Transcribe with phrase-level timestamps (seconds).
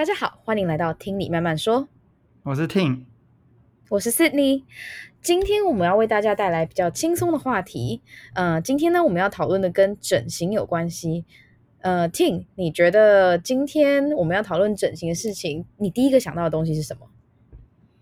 [0.00, 1.86] 大家好，欢迎来到听你慢慢说。
[2.44, 3.02] 我是 Tim，
[3.90, 4.64] 我是 Sydney。
[5.20, 8.00] 今天我们要为大家带来比较轻松的话题。
[8.32, 11.26] 呃，今天呢，我们要讨论的跟整形有关系。
[11.82, 17.06] 呃，Tim，你觉得今天我们要讨论整形的事情，你第一个想到的东西是什么？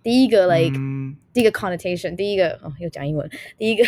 [0.01, 3.85] 第一个 like，、嗯、第一个 connotation，第一个哦，又讲英文，第一个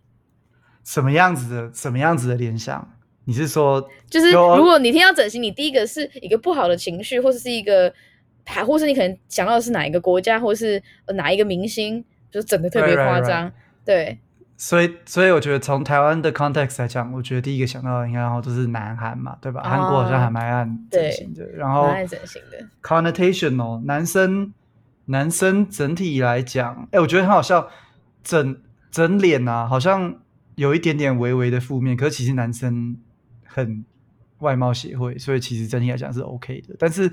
[0.82, 1.70] 什么样子的？
[1.74, 2.97] 什么样子的联想？
[3.28, 7.92] 你是说，就是如果你听到整形，你第一个是一个不好的情绪，或者是一个，
[8.46, 13.52] 还或是你可能想到的是哪一个国家，或是哪一个明星，就是整的特别夸张，right, right, right.
[13.84, 14.18] 对。
[14.56, 19.62] 所以，所以我觉得从台湾的 context 来讲，我觉得第一个想到的应该然后都是南韩嘛，对吧？
[19.62, 24.54] 韩、哦、国好像还蛮爱整形的，然后爱整形的 connotation 哦，男生
[25.04, 27.68] 男生整体来讲，哎、欸，我觉得很好笑，
[28.24, 28.58] 整
[28.90, 30.16] 整脸啊，好像
[30.54, 32.96] 有一点点微微的负面，可是其实男生。
[33.48, 33.84] 很
[34.38, 36.76] 外貌协会，所以其实整体来讲是 OK 的。
[36.78, 37.10] 但是，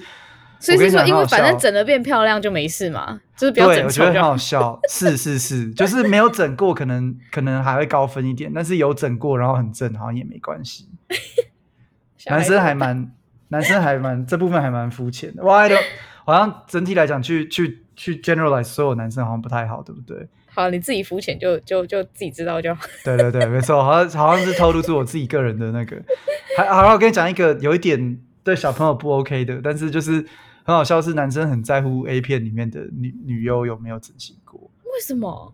[0.59, 3.77] 所以是说，因为反正整的变漂亮就没事嘛，就是不要整。
[3.81, 4.79] 对，我觉得很好笑。
[4.89, 8.51] 是是是，就是没有整过，可能可能还会高分一点。
[8.53, 10.87] 但是有整过，然后很正，好像也没关系。
[12.27, 13.11] 男生还蛮，
[13.49, 15.43] 男生还蛮这部分还蛮肤浅的。
[15.43, 15.67] 哇，
[16.25, 20.27] 好像整体来讲，去去去 generalize 所有男生好像不太好，对不对？
[20.55, 22.87] 好，你自己肤浅就就就自己知道就好。
[23.03, 26.01] 对对对，没错，好像好像是透露出我自己个人的那个。
[26.57, 30.13] 还好，我跟你讲一个有一点对小朋友不 OK 的，但是就是
[30.63, 34.71] 很好笑，是男生很在乎 A 片里面的女女优有没有整形过。
[34.85, 35.53] 为什么？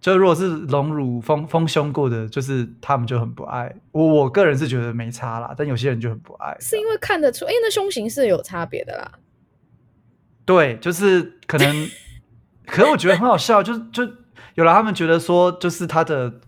[0.00, 3.74] 就如果是隆乳丰丰胸过的，就是他们就很不爱。
[3.90, 6.56] 我我个人是觉得没差啦，但有些人就很不爱。
[6.60, 9.10] 是因为看得出，因为那胸型是有差别的啦。
[10.44, 11.88] 对，就是可能，
[12.64, 14.08] 可是我觉得很好笑，就是就。
[14.58, 16.40] 有了，他们觉得说，就是他的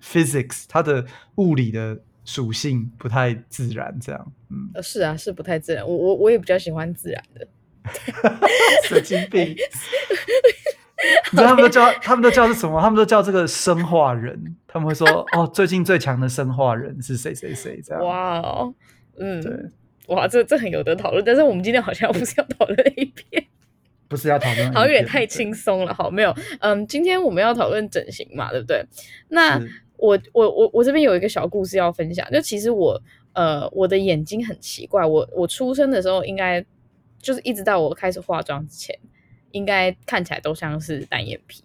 [0.00, 1.04] physics，他的
[1.38, 5.84] 物理的属性不太自然，这样，嗯，是啊，是不太自然。
[5.84, 7.48] 我我我也比较喜欢自然的。
[8.86, 9.56] 神经病！
[11.32, 12.80] 你知道他们都叫他们都叫是什么？
[12.80, 14.56] 他们都叫这个生化人。
[14.68, 17.80] 他们会说，哦，最近最强的生化人是谁谁谁？
[17.84, 18.04] 这样。
[18.04, 18.72] 哇哦，
[19.18, 19.52] 嗯，对，
[20.06, 21.24] 哇，这这很有得讨论。
[21.24, 23.46] 但是我们今天好像不是要讨论 A 片。
[24.08, 25.92] 不是要讨论，好像有点太轻松了。
[25.92, 28.82] 好，没有，嗯，今天我们要讨论整形嘛，对不对？
[29.28, 29.60] 那
[29.96, 32.28] 我我我我这边有一个小故事要分享。
[32.30, 33.00] 就其实我
[33.34, 36.64] 呃我的眼睛很奇怪，我我出生的时候应该
[37.20, 38.98] 就是一直到我开始化妆之前，
[39.50, 41.62] 应该看起来都像是单眼皮。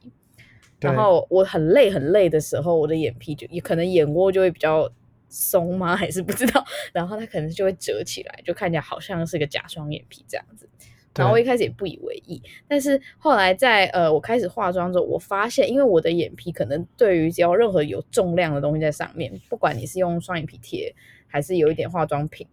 [0.79, 4.91] 然后我很累很累的时候，我的眼皮就也可能眼窝就会比较
[5.29, 5.95] 松吗？
[5.97, 6.65] 还是不知道？
[6.91, 10.67] 然后它可能就会折起来，就看起来好像是个假双眼皮这样子。
[11.15, 20.95] 然后我一开始也不以为意，但是后来在呃我开始化妆之后，我发现，因为我的眼皮可能对于只要任何有重量的东西在上面，不管你是用双眼皮贴
[21.27, 22.47] 还是有一点化妆品，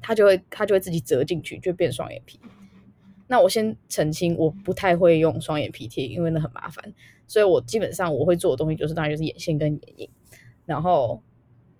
[0.00, 2.40] 它就会它就会自己折进去，就变双眼皮。
[3.28, 6.92] 那我先澄清，我不太会用双眼皮贴，因为那很麻烦，
[7.26, 10.10] 所以我基本上我会做的东西就是当然就是眼线跟眼影，
[10.66, 11.22] 然后。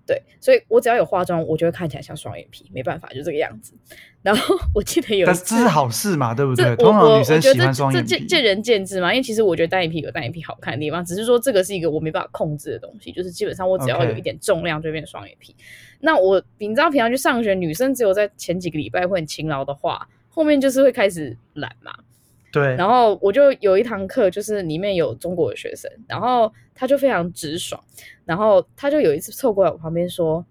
[0.08, 3.74] 对，所以我只要有化妆，我就会看起来像双眼皮，没办法，就这个样子。
[4.22, 6.74] 然后我记得有但这是好事嘛，对不对？
[6.76, 9.12] 通常女生喜欢双眼皮，这见仁见智嘛。
[9.12, 15.54] 因为其实我觉得单眼皮有单眼皮好看的地方，只是说这个是一个我没办法控制的东西，就是基本上我只要有一点重量就会变双眼皮。
[16.00, 21.92] 那我你知道平常去上学，女生只有在前几个礼拜会很勤劳的话，后面就是会开始懒嘛。
[22.52, 27.82] 对，然后我就有一堂课，就是里面有中国的学生，然后他就非常直爽，
[28.24, 30.44] 然后他就有一次凑过来我旁边说：“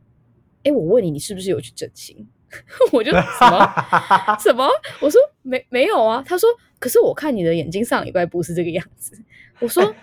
[0.64, 2.28] 哎，我问你，你是不是有去整形？”
[2.94, 3.74] 我就什么
[4.40, 4.68] 什么？
[5.02, 6.24] 我说没没有啊。
[6.26, 6.50] 他说
[6.80, 9.18] ：“可是我看你的眼睛上礼拜不是这个样子。”
[9.60, 9.84] 我说。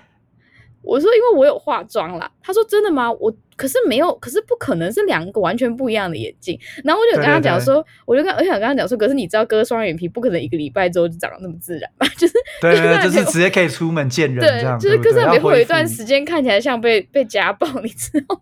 [0.86, 2.30] 我说，因为我有化妆啦。
[2.42, 3.10] 他说真的吗？
[3.12, 6.58] 我可是没有，可是不可能是两个完全不一样的眼镜。
[6.82, 12.06] 然后我就跟他讲说，对对对，我就跟我想跟他讲说，可是你知道割双眼皮不可能一个礼拜之后就长得那么自然吧？
[12.18, 14.78] 就是对，对对，就是直接可以出门见人这样。
[14.78, 18.40] 就是割双眼皮会有一段时间看起来像被被家暴，你知道吗？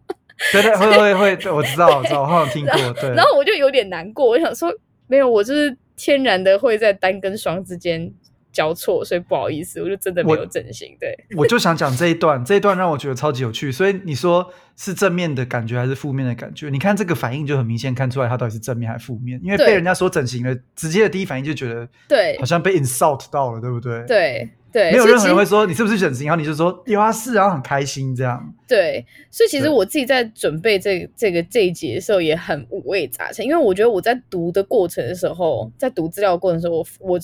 [0.53, 2.75] 对对，会会会， 我知道，我知道，我好像听过。
[3.01, 4.73] 对，然后我就有点难过，我想说
[5.07, 8.13] 没有，我就是天然的会在单跟双之间。
[8.53, 10.97] 交错，所以不好意思，我就真的没有整形。
[11.01, 13.73] 对， 我就想讲这一段，这一段让我觉得超级有趣。
[13.73, 14.47] 所以你说
[14.77, 16.69] 是正面的感觉还是负面的感觉？
[16.69, 19.41] 你看这个反应就很明显看出来，它到底是正面还是负面。
[19.43, 24.05] 因为被人家说整形了，直接的第一反应就觉得对，好像被 insult 到了，对不对？
[24.07, 28.55] 对对，没有任何人会说你是不是整形，然后你就说有啊是，然后很开心这样。
[28.67, 37.21] 对，所以其实我自己在准备这这个这一节的时候也很五味杂陈，因为我觉得我在读的过程的时候，在读资料的过程的时候，我我。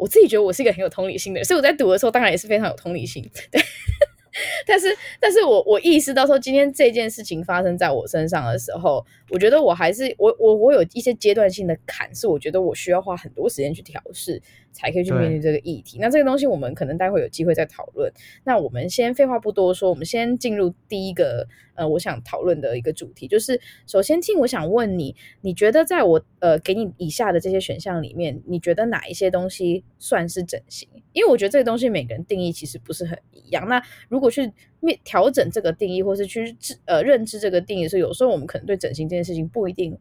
[0.00, 3.22] 我自己觉得我是一个很有同理心的，所以我在读的时候当然也是非常有同理心。
[3.52, 3.60] 对，
[4.66, 14.40] 但是，但是我我意识到说，今天这件事情发生在我身上的时候，我觉得我还是我我我有一些阶段性的坎，是我觉得我需要花很多时间去调试，
[14.72, 15.98] 才可以去面对这个议题。
[16.00, 18.12] 那这个东西我们可能待会有机会再讨论。
[18.44, 30.88] 那我们先废话不多说，我们先进入第一个呃，我想讨论的一个主题，就是首先听我想问你，你觉得在我呃给你以下的这些选项里面，你觉得哪一些东西算是整形？
[31.12, 33.68] 因为我觉得这个东西每个人定义其实不是很一样。
[33.68, 39.98] 那如果去面调整这个定义，或是去呃认知这个定义的时候，有时候我们可能对整形这件事情不一定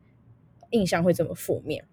[0.69, 1.83] 印象会这么负面。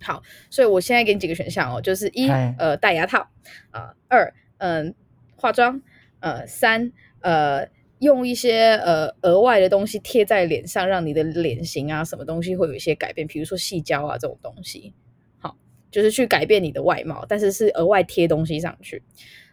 [0.00, 3.28] 好，所以我现在给你几个选项哦，就是一呃戴牙套
[3.70, 4.94] 啊、呃，二嗯、呃、
[5.36, 5.82] 化妆，
[6.20, 7.68] 呃三呃
[7.98, 14.94] 用一些呃额外的东西贴在脸上，让你的脸型啊什么东西会有一些改变，比如说细胶啊这种东西。
[15.38, 15.56] 好
[15.90, 19.02] 就是去改变你的外貌，但是是额外贴东西上去。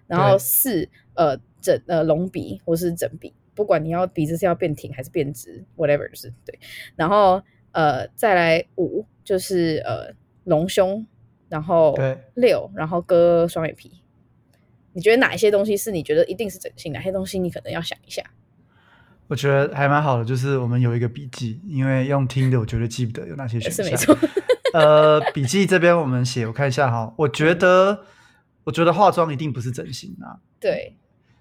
[0.06, 6.60] 然后四呃整呃隆鼻或是整鼻，不管你要鼻子是要变挺还是变直，whatever 是对。
[6.96, 10.14] 然后呃再来五就是呃
[10.46, 11.06] 隆胸，
[11.50, 11.96] 然后
[12.34, 13.92] 六然后割双眼皮。
[14.94, 16.94] 你觉得哪一些东西是你觉得一定是整形？
[16.94, 18.24] 哪些东西你可能要想一下？
[19.28, 23.86] 我觉得还蛮好的，就是我们有一个笔记，因为用听的，我觉得记不得有哪些选项。
[23.86, 24.18] 是没错。
[24.74, 27.14] 呃，笔记这边我们写，我看一下哈。
[27.18, 28.06] 我觉得，
[28.64, 30.38] 我觉得化妆一定不是整形啊。
[30.60, 30.96] 对，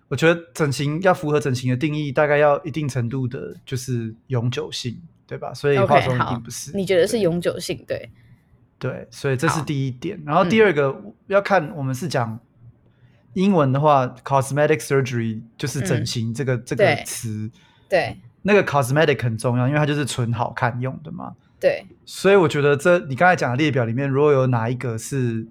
[0.08, 5.52] 我觉得整形要符合整形的定义，大概要一定程度的，就是永久性，对吧？
[5.52, 6.72] 所以化妆一定不是。
[6.72, 7.84] Okay, 你觉得是永久性？
[7.86, 8.10] 对，
[8.84, 10.22] 对，所以这是第一点。
[10.26, 12.38] 然后第二个、嗯、要看我们是讲
[13.32, 17.50] 英文的话，cosmetic surgery 就是整形这个、嗯、这个词。
[17.88, 21.34] 对，那个 cosmetic 很重要，因为它就是纯好看用的嘛。
[21.58, 25.46] 对，所以我觉得这你刚才讲的列表里面，如果有哪一个是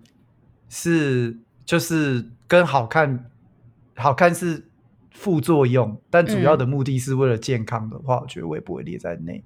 [0.70, 3.32] 是就是跟好看
[3.96, 4.68] 好看是
[5.10, 9.44] 副作用，但主要的目的是为了健康的话，嗯、我觉得我也不会列在内。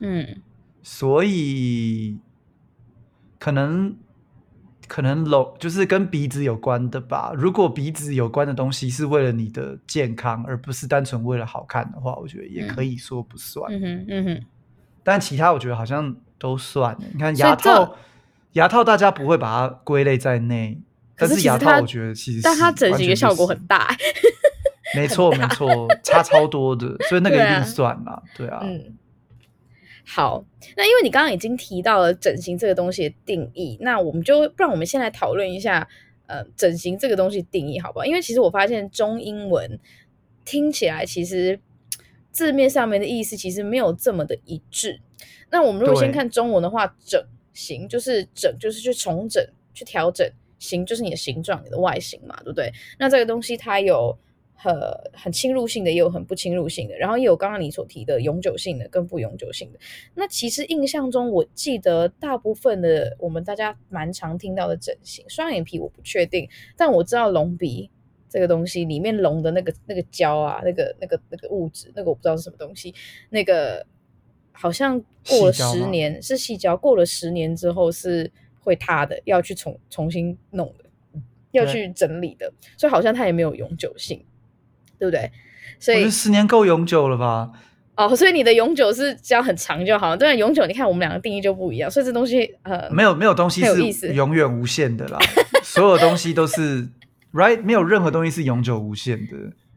[0.00, 0.42] 嗯，
[0.82, 2.18] 所以
[3.40, 3.96] 可能
[4.86, 7.32] 可能隆就是跟鼻子有关的吧。
[7.34, 13.72] 如果鼻子有关的东西是为了你的健康，而不是单纯为了好看的话，我觉得也可以说不算。
[13.72, 14.46] 嗯哼，嗯哼。
[15.02, 16.96] 但其他我觉得好像都算。
[17.12, 17.96] 你看牙套，
[18.52, 20.78] 牙套大家不会把它归类在内，
[21.16, 23.88] 但是牙套我觉得其实，但它整形的效果很大。
[24.94, 28.20] 没错没错，差超多的，所以那个一定算啦。
[28.36, 28.96] 对啊，嗯。
[30.12, 30.44] 好，
[30.76, 35.88] 那因为你刚刚已经提到了整形这个东西的定义，那我们就不然我们先来讨论一下，
[36.26, 38.04] 呃，整形这个东西定义好不好？
[38.04, 39.78] 因为其实我发现中英文
[40.44, 41.60] 听起来其实。
[42.32, 45.00] 字面上面的意思其实没有这么的一致。
[45.50, 47.20] 那我们如果先看中文的话，整
[47.52, 50.24] 形就是整，就是去重整、去调整；
[50.60, 52.72] 形就是你的形状、你的外形嘛，对不对？
[53.00, 54.16] 那这个东西它有
[54.62, 54.74] 很
[55.12, 59.78] 很侵入性的，也有很不侵入性的，然后也有刚刚你所提的永久性的跟不永久性的。
[60.14, 67.90] 那其实印象中，我记得大部分的我们大家蛮常听到的整形，双眼皮我不确定，但我知道隆鼻。
[68.32, 72.94] 这个东西里面隆的那个那个胶啊，那个那个那个物质，那个我不知道是什么东西。
[73.28, 73.84] 那个
[74.52, 78.30] 好像过了十年是细胶，过了十年之后是
[78.60, 80.84] 会塌的，要去重重新弄的，
[81.50, 82.52] 要去整理的。
[82.76, 84.24] 所以好像它也没有永久性，
[85.00, 85.28] 对不对？
[85.80, 87.50] 所以十年够永久了吧？
[87.96, 90.16] 哦，所以你的永久是只要很长就好。
[90.16, 95.18] 对，永久你看我们两个定义就不一样，所以这东西呃没有没有东西是永远无限的啦，
[95.64, 96.88] 所有东西都是。
[97.32, 99.36] Right，没有任何东西是永久无限的。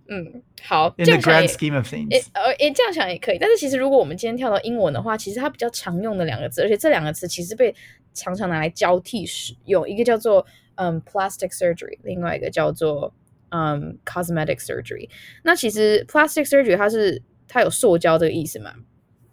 [0.09, 0.91] 嗯，好。
[0.97, 3.37] In the grand scheme of things，呃，也，这样想也可以。
[3.37, 7.71] 但是其实，如果我们今天跳到英文的话，其实它比较常用的两个字，而且这两个词其实被
[8.11, 9.87] 常常拿来交替使用。
[9.87, 10.43] 一个叫做
[10.73, 13.13] 嗯 plastic surgery，另外一个叫做
[13.53, 15.07] 嗯 cosmetic surgery。
[15.43, 18.73] 那其实 plastic surgery 它是它有塑胶这个意思嘛？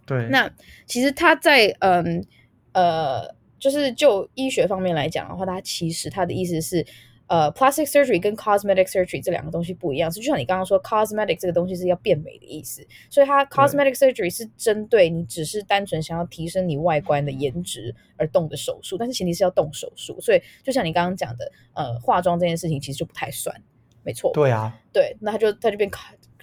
[0.07, 0.29] 对。
[0.29, 0.51] 那
[0.87, 2.25] 其实它在嗯
[2.73, 6.87] 呃，就是就医学方面来讲的话，它其实它的意思是。
[7.31, 23.55] 呃、uh，plastic surgery 跟 cosmetic surgery 这两个东西不一样，是就像你刚刚说，cosmetic 这个东西是要变美的意思，所以它 cosmetic surgery 是针对你只是单纯想要提升你外观的颜值而动的手术，但是前提是要动手术，所以就像你刚刚讲的，呃，化妆这件事情其实就不太算，
[24.03, 24.31] 没错。
[24.33, 25.91] 对啊，对，那他就他就变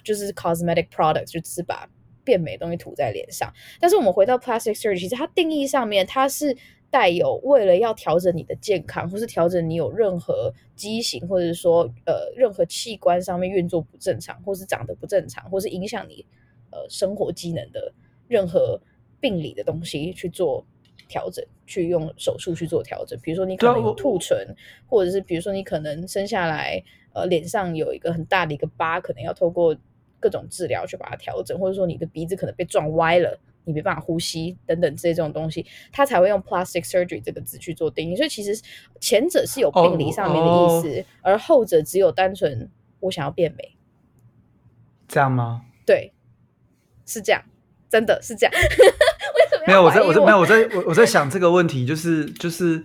[0.02, 1.88] 就是 cosmetic product，就只是把
[2.24, 3.52] 变美的东西涂在脸上。
[3.80, 6.56] 但是我们回到 plastic surgery，其实它定义上面它是。
[6.90, 16.24] 带有为了要调整你的健康，或是调整你有任何畸形，或者说呃任何器官上面运作不正常，或是长得不正常，或是影响你
[16.70, 17.92] 呃生活机能的
[18.26, 18.80] 任何
[19.20, 20.64] 病理的东西去做
[21.08, 23.18] 调整，去用手术去做调整。
[23.22, 24.54] 比如说你可能有兔唇，
[24.86, 26.82] 或者是比如说你可能生下来
[27.14, 29.76] 呃脸上有一个很大的一个疤，可能要透过
[30.20, 33.40] 各种治疗去把它调整，或者说你的鼻子可能被撞歪了。
[33.64, 38.16] 你没办法呼吸等等这些这种东西，他才会用 plastic surgery 这个字去做定义。
[38.16, 38.58] 所以其实
[38.98, 41.04] 前者是有病理上面的意思，oh, oh.
[41.20, 43.76] 而后者只有单纯我想要变美，
[45.06, 45.66] 这样吗？
[45.84, 46.10] 对，
[47.04, 47.44] 是这样，
[47.90, 48.54] 真的是这样。
[49.68, 52.82] 没有，我在，我在，没有，我在，我我在想这个问题，就是就是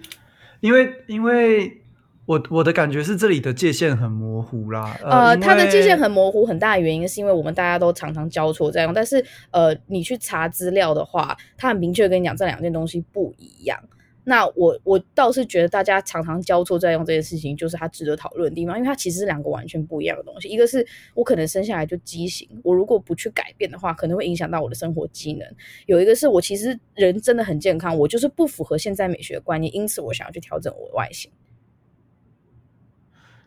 [0.60, 1.80] 因为因为。
[2.26, 9.22] 我我的感觉是这里的界限很模糊啦，呃，呃，它的界限很模糊，很大的原因是因为我们大家都常常交错在用，但是
[9.52, 13.78] 呃，你去查资料的话，它很明确跟你讲这两件东西不一样。
[14.26, 20.48] 那我我倒是觉得大家常常交错在用这件事情，就是它值得讨论的地方，因为它其实是两个完全不一样的东西。
[20.48, 25.46] 一个是我可能生下来就畸形，我如果不去改变的话，可能会影响到我的生活机能。
[25.88, 31.30] 有一个是我其实人真的很健康，我就是不符合现在美学的观念，因此我想要去调整我的外形。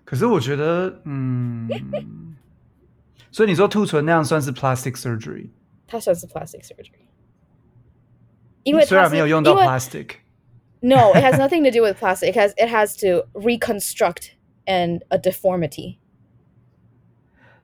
[0.04, 1.68] 可是我觉得，嗯，
[3.30, 5.48] 所以你说兔唇那样算是 plastic surgery？
[5.86, 7.06] 它算是 plastic surgery，
[8.62, 10.16] 因为它虽然没有用到 plastic。
[10.81, 12.29] No, it has nothing to do with plastic.
[12.29, 15.99] It has it has to reconstruct and a deformity.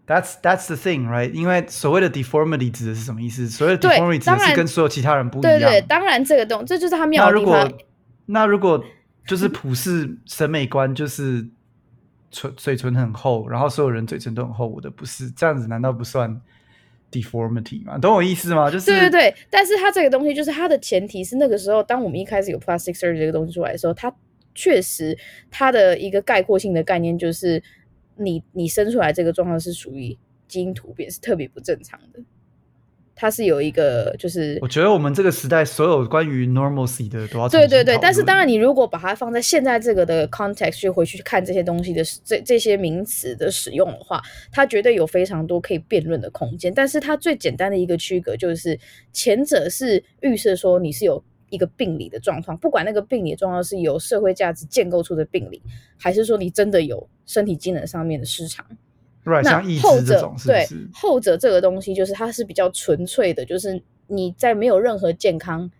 [0.05, 1.31] That's that's the thing, right?
[1.31, 3.47] 因为所谓的 deformity 指的是什么意思？
[3.49, 5.59] 所谓的 deformity 指的是跟所有其他人不一样。
[5.59, 7.53] 对对，当然这个东这就是他妙的地方。
[7.53, 7.77] 那如果
[8.25, 8.83] 那如果
[9.25, 11.47] 就是普世审美观就是。
[12.29, 16.41] 唇嘴唇很厚，然后所有人嘴唇都很厚，我的不是这样子，难道不算
[17.12, 17.96] deformity 嘛？
[17.98, 18.68] 懂我意思吗？
[18.70, 24.12] 就是对对对，但是它这个东西就是它的前提是那个时候，当我们一开始有 plastic surgery 这个东西出来的时候，它
[24.54, 25.16] 确实
[25.50, 27.62] 它的一个概括性的概念就是
[28.16, 32.20] 你你生出来这个状况是属于基因突变，是特别不正常的。
[33.14, 46.72] 它是有一个，就是我觉得我们这个时代所有关于 normalcy 的都要对对对，但是当然你如果把它放在现在这个的 context 去回去看这些东西的这这些名词的使用的话，它绝对有非常多可以辩论的空间。
[46.74, 48.78] 但是它最简单的一个区隔就是，
[49.12, 55.62] 前者是预设说你是有一个病理的状况，不管那个病理的状况是由社会价值建构出的病理，
[55.98, 58.64] 还是说你真的有身体机能上面的失常。
[59.24, 65.70] Right, 那后者是是对后者这个东西，就是它是比较纯粹的，就是你在没有任何健康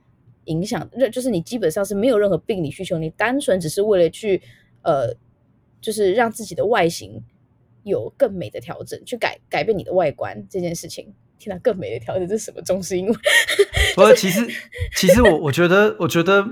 [0.44, 4.40] 影响，就是你基本上是没有任何病理需求，你单纯只是为了去
[4.82, 5.12] 呃，
[5.80, 7.20] 就是让自己的外形
[7.82, 11.12] 有更美的调整，去改改变你的外观这件事情。
[11.40, 13.16] 天哪，更美的调整这是什么中式英文？
[13.96, 14.46] 不是其实
[14.94, 16.46] 其实我我觉得我觉得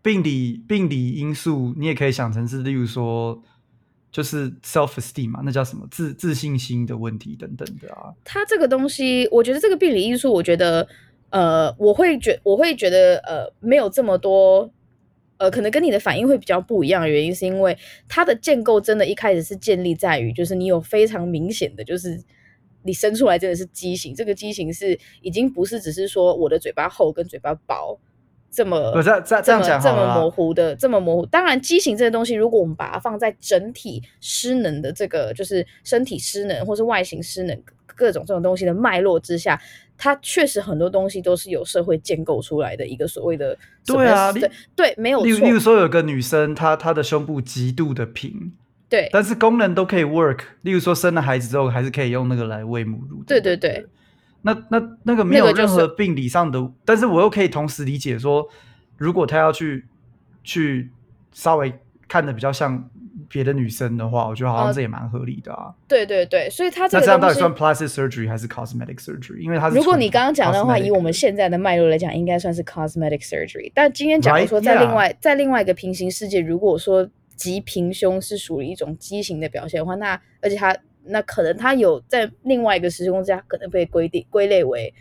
[0.00, 3.42] 病理病理因素，你也可以想成是，例如说。
[4.16, 8.14] 就是 self esteem 嘛，那叫什么自自信心的问题等等的啊。
[8.24, 10.88] 它这个东西，我觉得这个病理因素，我觉得
[11.28, 14.72] 呃，我会觉我会觉得呃，没有这么多
[15.36, 17.76] 呃，可能跟你的反应会比较不一样的原因，是因为
[18.08, 22.18] 它的建构真的一开始是建立在于，就是你有非常明显的，就是
[22.84, 28.00] 你生出来真的是畸形，这个畸形是已经不是只是说我的嘴巴厚跟嘴巴薄。
[28.56, 31.26] 这么不是这这样讲这么模糊的，这么模糊。
[31.26, 39.60] 当然，畸形这个东西，如果我们把它放在整体失能的这个，就是身体失能或是外形失能各种这种东西的脉络之下，
[39.98, 43.54] 它确实很多东西都是由社会建构出来的一个所谓的。
[43.84, 45.26] 对啊，对对，没有错。
[45.26, 48.52] 例如，例如说有个女生，她她的胸部极度的平，
[48.88, 50.38] 对，但是功能都可以 work。
[50.62, 53.22] 例如说生了孩子之后，还是可以用那个来喂母乳。
[53.26, 53.84] 对对对。
[54.46, 58.48] 那那那个没有任何病理上的，但是我又可以同时理解说，
[58.96, 59.84] 如果他要去
[60.44, 60.88] 去
[61.32, 61.72] 稍微
[62.06, 62.88] 看的比较像
[63.28, 65.74] 别的女生的话，我觉得好像这也蛮合理的啊。
[65.88, 69.38] 对对对，所以他这个那这样到底算 plastic surgery 还是 cosmetic surgery？
[69.40, 73.72] 因为他是如果你刚刚讲的话，以我们现在的脉络来讲，应该算是 cosmetic surgery。
[73.74, 75.16] 但今天假如说在另外、right?
[75.20, 80.72] 在另外一个平行世界，如果说极平胸是属于一种畸形的表现的话，那而且他。
[81.06, 84.92] 那可能他有在另外一个时空之下，可能被归定归类为，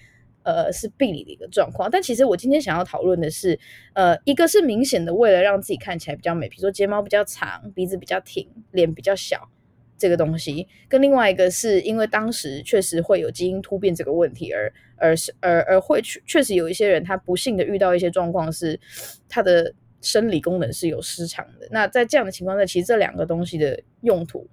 [0.44, 1.90] 呃，是病理的一个状况。
[1.90, 3.60] 但其实我今天想要讨论的是，
[3.94, 9.50] 呃，一个是明显的为了让自己看起来比较美，比如说睫毛比较长，鼻子比较挺，脸比较小
[9.98, 18.80] 这个东西，跟另外一个是因为当时确实会有基因突变这个问题而，而而而会确确实有一些人他不幸的遇到一些状况是
[19.28, 21.68] 他的生理功能是有失常的。
[21.72, 24.48] 那在这样的情况下，其实这两个东西的用途。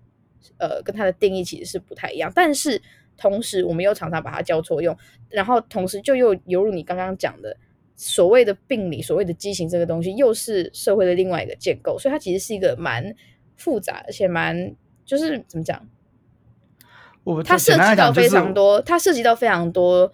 [0.59, 2.81] 呃，跟它的定义其实是不太一样，但是
[3.17, 4.97] 同时我们又常常把它交错用，
[5.29, 7.57] 然后同时就又犹如你刚刚讲的，
[7.95, 13.15] 所谓的病理，所谓的畸形这个东西，又是社会的另外一个建构，所以它其实是一个蛮
[13.57, 15.87] 复杂，而且蛮就是怎么讲？
[17.25, 20.13] 我它涉及到非常多，它涉及到非常多，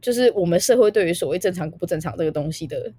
[0.00, 2.92] 就是我们社会对于所谓正常不正常这个东西的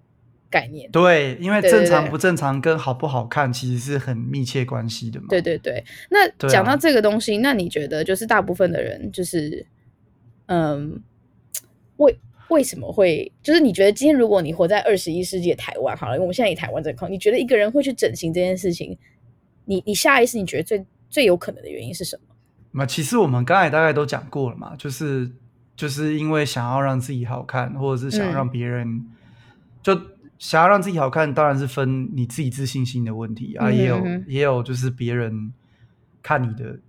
[0.49, 0.89] 概念。
[0.91, 5.27] 对，因为正常不正常跟好不好看其实是很密切关系的嘛。
[5.29, 5.83] 对对对。
[6.09, 9.65] 那讲到这个东西，啊、那你觉得就是大部分的人就是，
[10.47, 11.01] 嗯，
[11.97, 12.17] 为
[12.49, 18.97] 为什么会就是你觉得今天如果你活在二十一世纪的台湾，好了，因为我们现在以台湾这个框，你觉得一个人会去整形这件事情，
[19.65, 22.23] 你你下意识你觉得最最有可能的原因是什么？
[22.71, 25.31] 那其实我们刚才大概都讲过了嘛，就是
[25.75, 29.05] 就是因为想要让自己好看，或者是想要让别人、嗯、
[29.81, 29.99] 就
[30.39, 35.53] 想要让自己好看，当然是分你自己自信心的问题啊，也有、嗯、也有就是别人
[36.23, 36.79] 看你的，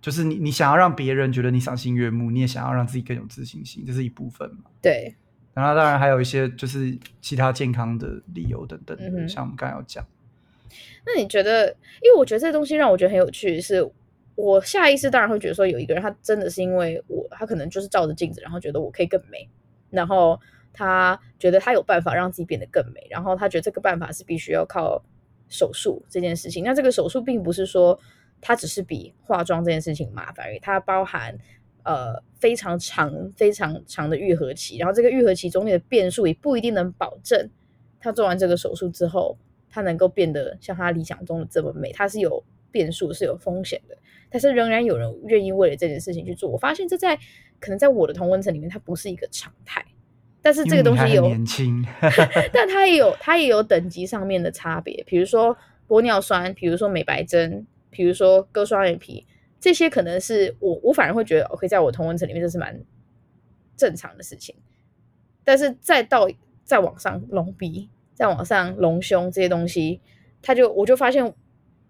[0.00, 4.70] 就是你你想要让别人觉得你赏心悦目，你也想要让自己更有自信心，这是一部分嘛。
[4.80, 5.16] 对，
[5.54, 10.06] 然后当然还有一些就是其他健康的理由等等的，嗯、像我们刚才有讲。
[11.04, 11.68] 那你觉得？
[12.02, 13.90] 因为我觉得这个东西让我觉得很有趣是。
[14.34, 19.48] 我下意识当然会觉得说，有一个人他真的是因为我，他可能就是照着镜子，然后觉得我可以更美，
[19.88, 20.38] 然后
[20.76, 25.02] 他觉得他有办法让自己变得更美，然后他觉得这个办法是必须要靠
[25.48, 26.62] 手术这件事情。
[26.62, 27.98] 那这个手术并不是说
[28.42, 31.34] 它只是比化妆这件事情麻烦而已，它包含
[31.82, 37.48] 呃非常长非常长的愈合期，然后这个愈合期中的变数也不一定能保证
[37.98, 39.38] 他做完这个手术之后，
[39.70, 43.96] 他能够变得像他理想中的这么美，它是有变数，是有风险的。
[44.28, 46.50] 但是仍然有人愿意为了这件事情去做。
[46.50, 47.16] 我发现这在
[47.58, 49.82] 可能在我的同温层里面，它不是一个常态。
[50.46, 51.84] 但是这个东西有年轻，
[52.54, 55.02] 但它也有它也有等级上面的差别。
[55.04, 59.26] 比如说玻尿酸，比如说美白针，比如说割双眼皮，
[59.58, 62.80] 这些可能是我我反而会觉得，OK，在我同温层里面这是蛮
[63.76, 64.54] 正常的事情。
[65.42, 66.28] 但是再到
[66.62, 70.00] 再往上隆鼻，再往上隆胸这些东西，
[70.40, 71.34] 他就我就发现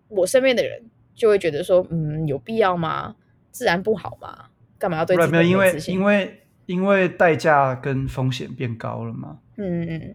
[0.08, 0.82] 我身边的人。
[1.14, 3.16] 就会觉得说，嗯，有必要吗？
[3.50, 4.48] 自然不好吗？
[4.78, 5.94] 干嘛要对自己没有自信？
[5.94, 9.38] 因为因为因为代价跟风险变高了嘛。
[9.56, 10.14] 嗯嗯，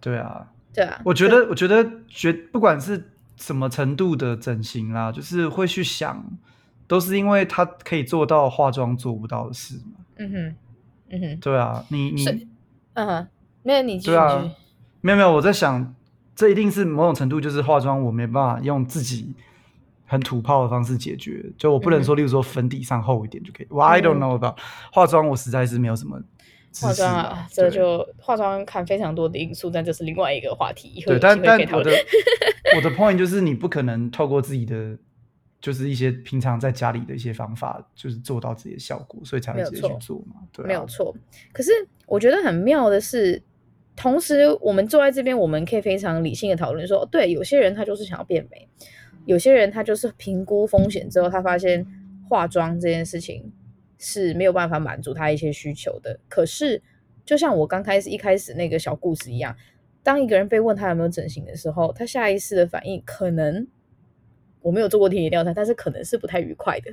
[0.00, 1.00] 对啊，对啊。
[1.04, 6.24] 我觉得，我觉得，觉不管是什么程度的整形啦，就是会去想，
[6.86, 10.04] 都是因为他可以做到化妆做不到的事嘛。
[10.16, 10.54] 嗯哼，
[11.10, 12.48] 嗯哼，对啊，你你，
[12.94, 13.28] 嗯哼，
[13.62, 14.50] 没有你继续，对啊，
[15.00, 15.94] 没有没有，我在想，
[16.34, 19.34] 这一定是某种程度就是化妆，我没办法用自己。
[20.12, 23.66] 很土炮的方式解决，就我不能说，例如说粉底上厚一点就可以。
[23.70, 24.58] 我、嗯、I don't know about
[24.92, 26.20] 化妆，我实在是没有什么
[26.78, 31.02] 化妆啊，这就化妆看非常多的因素，但这是另外一个话题。
[31.06, 31.90] 对，但但我的
[32.76, 34.94] 我的 point 就是，你不可能透过自己的，
[35.62, 40.42] 就是一些平常在家里的一些方法，就是做到自己的效果，所以才会直接去做嘛。
[40.52, 41.16] 对、啊，没有错。
[41.54, 41.70] 可是
[42.04, 43.42] 我觉得很妙的是，
[43.96, 48.68] 同时我们坐在这边，我们可以非常理性的讨论说，对，有些人他就是想要变美。
[49.24, 51.86] 有些人他就是评估风险之后，他发现
[52.28, 53.52] 化妆这件事情
[53.98, 56.18] 是没有办法满足他一些需求的。
[56.28, 56.82] 可是，
[57.24, 59.54] 就像我刚开始一开始那个小故事一样，
[60.02, 63.66] 当一个人被问他有没有整形的时候，他下意识的反应可能
[64.60, 66.92] 我没有做过田野调查，但是可能是不太愉快的。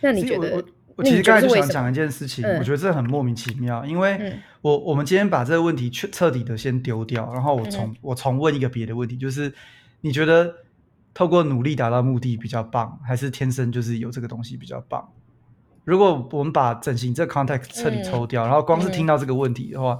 [0.00, 0.56] 那你觉得？
[0.56, 0.64] 我，
[0.96, 9.52] 我其实刚才就想讲一件事情，嗯，我觉得这很莫名其妙，因为我我们今天把这个问题彻彻底的先丢掉，然后我重，嗯，我重问一个别的问题，就是
[10.00, 10.65] 你觉得？
[11.16, 15.08] 透过努力达到目的比较棒，还是天生就是有这个东西比较棒？
[15.82, 19.98] 如果我们把整形这个 context 彻底抽掉，嗯，然后光是听到这个问题的话，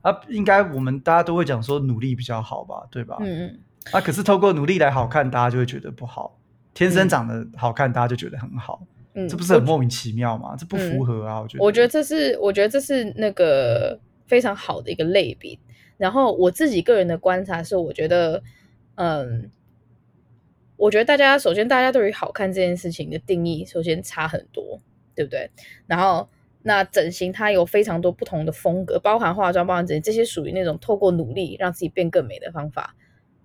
[0.00, 3.18] 嗯，啊，应该我们大家都会讲说努力比较好吧，对吧？
[3.20, 3.58] 嗯嗯。
[3.92, 6.34] 啊，可是透过努力来好看，大家就会觉得不好；
[6.72, 8.80] 天生长得好看，大家就觉得很好。
[9.12, 10.56] 嗯，这不是很莫名其妙吗？
[10.56, 11.64] 这不符合啊，我觉得。
[11.64, 15.58] 我觉得这是，我觉得这是那个非常好的一个类比。
[15.98, 18.42] 然后我自己个人的观察是，我觉得，
[18.94, 19.50] 嗯。
[20.76, 24.80] 我觉得大家首先，大家对于好看这件事情的定义，首先差很多，
[25.14, 25.48] 对不对？
[25.86, 26.28] 然后，
[26.62, 32.96] 那整形它有非常多不同的风格，包含化妆、包含整形，这些属于那种透过努力让自己变更美的方法，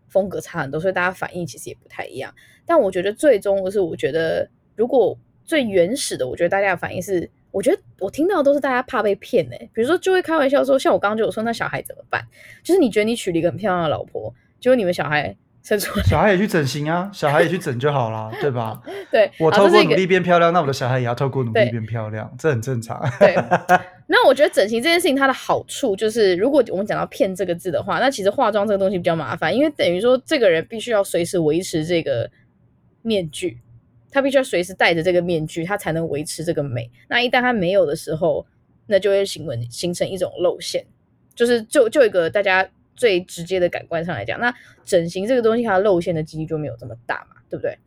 [0.08, 2.34] 风格差很多，所以大家反应其实也不太一样。
[2.66, 5.16] 但我觉得最终的是，我觉得如果
[5.46, 9.56] 最原始的，我觉得大家的反应是，我觉得我听到都是大家怕被骗呢。
[9.72, 12.26] 比如说就会开玩笑说，像我刚刚就有说，那小孩怎么办？
[12.64, 15.38] 就是你觉得你娶了一个很漂亮的老婆，结果你们小孩。
[15.78, 18.82] 小孩也去整形啊， 小孩也去整就好了，对吧？
[19.12, 23.00] 对，我透过努力变漂亮，那我的小孩也要透过努力变漂亮，这很正常。
[23.20, 23.36] 对，
[24.08, 32.30] 那我觉得整形这件事情它的好处就是，如果我们讲到“骗”这个字的话，那其实化妆这个东西比较麻烦，因为等于说这个人必须要随时维持这个
[33.02, 33.60] 面具，
[34.12, 36.90] 他必须要随时戴着这个面具，他才能维持这个美。
[37.08, 38.46] 那一旦他没有的时候，
[38.88, 40.84] 那就会形成形成一种露馅，
[41.36, 42.68] 就是就就一个大家。
[43.00, 47.78] 最直接的感官上来讲，那整形这个东西它露馅的几率就没有这么大嘛，对不对？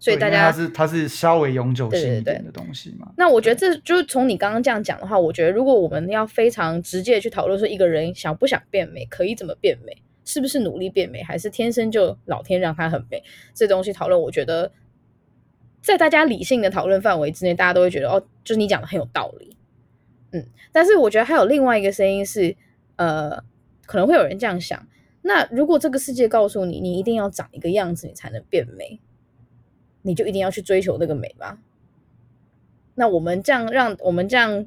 [0.00, 3.06] 所以大家它是它是稍微永久性一点的东西嘛。
[3.06, 13.22] 对对对，那我觉得这就是从你刚刚这样讲的话，我觉得如果我们要非常直接的去讨论说一个人想不想变美，可以怎么变美，是不是努力变美，还是天生就老天让他很美，
[13.54, 14.72] 这东西讨论，我觉得
[15.80, 19.56] 在大家理性的讨论范围之内，大家都会觉得哦，就是你讲的很有道理。
[20.32, 22.56] 嗯，但是我觉得还有另外一个声音是，
[22.96, 23.44] 呃，
[23.92, 24.88] 可能会有人这样想，
[25.20, 28.98] 那如果这个世界告诉你，你一定要长一个样子，你才能变美。
[30.00, 31.58] 你就一定要去追求那个美吗？
[32.94, 34.64] 那我们这样让我们这样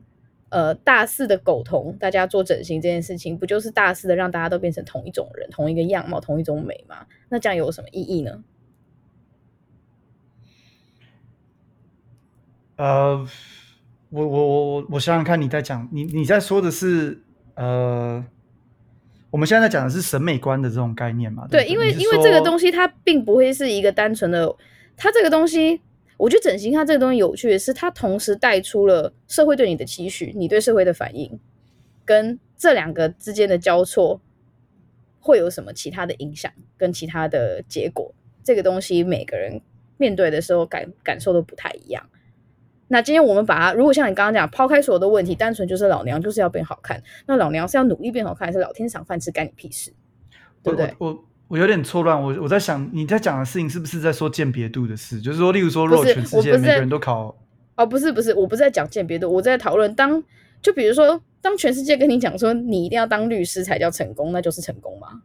[0.49, 7.07] 呃大肆的苟同大家做整形这件事情，不就是大肆的让大家都变成同一种人、同一个样貌、同一种美吗？
[7.29, 8.43] 那这样有什么意义呢？
[12.75, 13.27] 呃，
[14.09, 17.23] 我我我我想想看，你在讲你你在说的是
[17.55, 18.23] 呃，
[19.35, 21.45] 我们现在在讲的是审美观的这种概念嘛？
[21.51, 24.55] 对，对，因为因为这个东西它并不会是一个单纯的。
[24.95, 25.81] 它这个东西，
[26.15, 31.37] 我觉得整形它这个东西有趣的是，它同时带出了社会对你的期许，你对社会的反应，
[32.05, 34.21] 跟这两个之间的交错，
[35.19, 38.15] 会有什么其他的影响跟其他的结果？
[38.41, 39.59] 这个东西每个人
[39.97, 42.07] 面对的时候感感受都不太一样。
[42.87, 49.91] 那今天我们把它，如果像你刚刚讲，抛开所有的问题，单纯就是老娘就是要变好看，那老娘是要努力变好看，还是老天赏饭吃，干你屁事？
[50.63, 50.93] 对不对？
[50.97, 51.07] 我。
[51.09, 55.21] 我我有点错乱，我我在想你在讲的事情是不是在说鉴别度的事？
[55.21, 57.37] 就是说，例如说，如果全世界每个人都考，
[57.75, 60.23] 哦，不是不是，我不是在讲鉴别度，我在讨论当，
[60.59, 65.21] 就比如说，当全世界跟你讲说你一定要当律师才叫成功，那就是成功吗？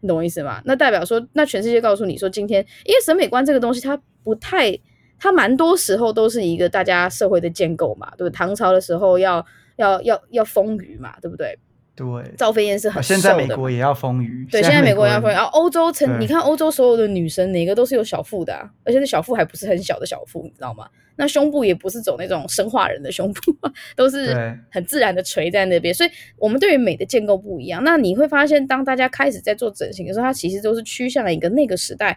[0.00, 0.62] 你懂我意思吗？
[0.64, 4.70] 那代表说，那全世界告诉你说，今天因为审美观这个东西，它不太，
[5.18, 8.36] 它蛮多时候都是一个大家社会的建构嘛，对不对？
[8.36, 9.44] 唐朝的时候要
[9.76, 11.58] 要要要丰腴嘛，对不对？
[11.96, 13.20] 对，赵飞燕是很瘦的。
[13.20, 14.48] 现在美国也要丰腴。
[14.50, 15.34] 对，现在美国也要丰腴。
[15.34, 20.86] 然后欧洲成，你看欧洲所有的女生，哪个都是有小腹的啊，而且那小腹还不是很小的小腹，你知道吗？
[21.16, 23.52] 那胸部也不是走那种生化人的胸部，
[23.96, 25.92] 都是很自然的垂在那边。
[25.92, 27.82] 所以，我们对于美的建构不一样。
[27.82, 32.16] 那你会发现，当大家开始在做整形的时候，它其实都是趋向了一个那个时代，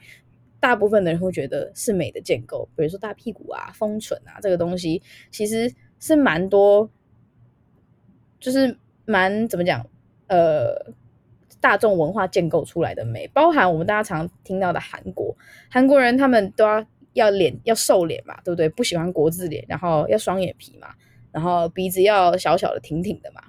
[0.62, 6.89] 大部分的人会觉得是美的建构，比如说大屁股啊、丰唇啊，这个东西其实是蛮多，
[8.39, 9.86] 就是蛮怎么讲？
[10.28, 10.93] 呃，
[11.60, 15.36] 大众文化建构出来的美，包含我们大家常听到的韩国，
[15.69, 18.69] 韩国人他们都要要脸要瘦脸嘛，对不对？
[18.69, 20.93] 不喜欢国字脸，然后要双眼皮嘛，
[21.32, 23.41] 然后鼻子要小小的、挺挺的嘛，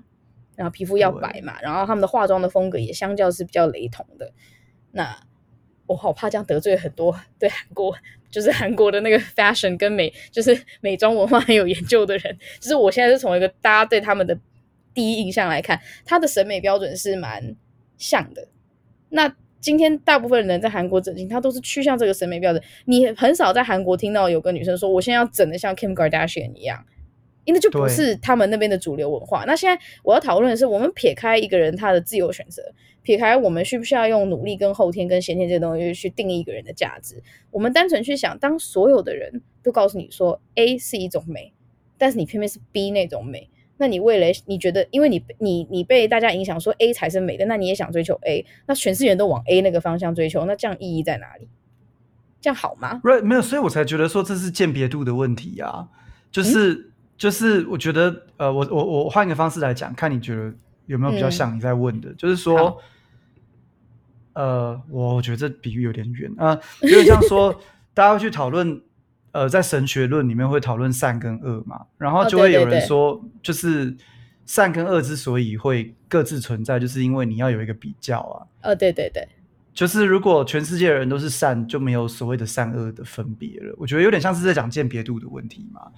[0.57, 4.33] 然后皮肤要白嘛，然后他们的化妆的风格也相较是比较雷同的。
[4.91, 5.17] 那
[5.93, 7.95] 我好怕这样得罪很多对韩国，
[8.31, 14.37] 就是韩国的那个 fashion 跟美，就是美妆文化很有研究的人，就是我现在是从一个大家对他们的。
[14.95, 17.57] 第一印象来看，他的审美标准是蛮
[17.97, 18.47] 像的。
[19.09, 22.63] 那今天大部分人在韩国整形，他都是趋向这个审美标准。
[22.85, 26.85] 你很少在韩国听到有个女生说：“我现在要整的像 Kim Kardashian 一样。”
[27.45, 29.45] 因为就不是他们那边的主流文化。
[29.47, 32.63] 那现在我要讨论的是，我们撇开一个人他的自由选择，
[33.03, 41.53] 撇开我们需不需要用努力跟后天跟先天这些东西去定义一个人的价值，我们单纯去想，当所有的人都告诉你说 A 是一种美，
[41.99, 43.49] 但是你偏偏是 B 那种美。
[43.79, 51.49] 那你未来你觉得，因为你你你被大家影响说 A 才是美的，那你也想追求 A，那全世界都往 A 那个方向追求，那这样意义在哪里？
[52.41, 55.89] 这样好吗？Right，没有，所以我才觉得说这是鉴别度的问题啊，
[56.31, 56.92] 就是、嗯、
[57.23, 60.53] 就是我觉得呃，我我我换一个方式来讲，看你觉得
[60.87, 62.77] 有没有比较像你在问的，嗯、就是说，
[64.33, 67.55] 呃，我觉得这比喻有点远啊，因为这样说
[67.95, 68.83] 大家会去讨论。
[69.31, 73.97] 呃，在神学论里面会讨论善跟恶嘛，然后就会有人说，哦、对对对，就是
[74.45, 78.45] 善跟恶之所以会各自存在，就是因为你要有一个比较啊。
[78.61, 79.27] 呃、哦，对对对，
[79.73, 83.75] 就是如果全世界的人都是善，就没有所谓的善恶的分别了。
[83.79, 85.91] 我觉得有点像是在讲鉴别度的问题嘛。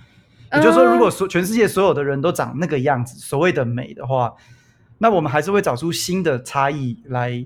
[0.57, 4.35] 也就是说，如果所全世界所有的人都长那个样子，所谓的美的话，
[4.99, 7.45] 那我们还是会找出新的差异来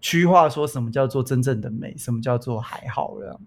[0.00, 3.40] 区划，说什么叫做真正的美，什么叫做还好了。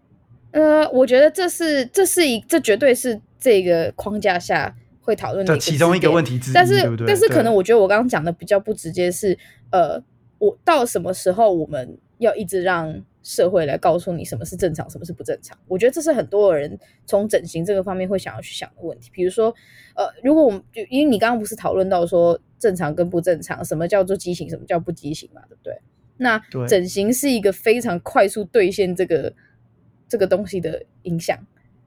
[0.52, 9.38] 呃，我觉得这是这是一这绝对是这个框架下会讨论的其中一个问题之一，但是但是可能我觉得我刚刚讲的比较不直接是，
[9.72, 10.02] 呃，
[10.38, 15.58] 我到什么时候我们要一直让社会来告诉你什么是正常，什么是不正常？
[15.68, 19.10] 我觉得这是很多人从整形这个方面会想要去想的问题。
[19.12, 19.48] 比如说，
[19.96, 25.82] 呃，如果我们就因为你刚刚不是讨论到说正常跟不正常，什么叫做畸形，什么叫不畸形嘛，对不对？
[26.18, 29.34] 那整形是一个非常快速兑现这个。
[30.06, 31.36] 这个东西的影响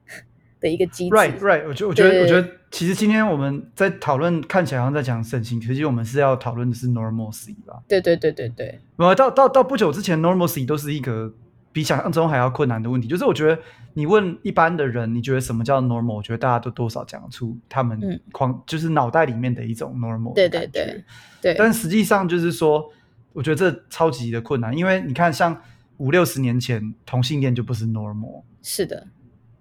[0.59, 7.81] 的一个机制，right right，我觉我觉得我觉得其实今天我们在讨论，看起来好像在讲整形，其实我们是要讨论的是 normalcy 吧？
[7.87, 8.79] 对对对对对。
[8.97, 11.33] 呃，到到到不久之前，normalcy 都是一个
[11.71, 13.07] 比想象中还要困难的问题。
[13.07, 13.57] 就是我觉得
[13.93, 16.15] 你问一般的人，你觉得什么叫 normal？
[16.15, 17.99] 我觉得大家都多少讲出他们
[18.33, 20.33] 框，嗯、就是脑袋里面的一种 normal。
[20.33, 21.03] 对对对
[21.41, 21.55] 对。
[21.57, 22.91] 但实际上就是说，
[23.31, 25.59] 我觉得这超级的困难，因为你看，像
[25.97, 28.43] 五六十年前同性恋就不是 normal。
[28.61, 29.07] 是的。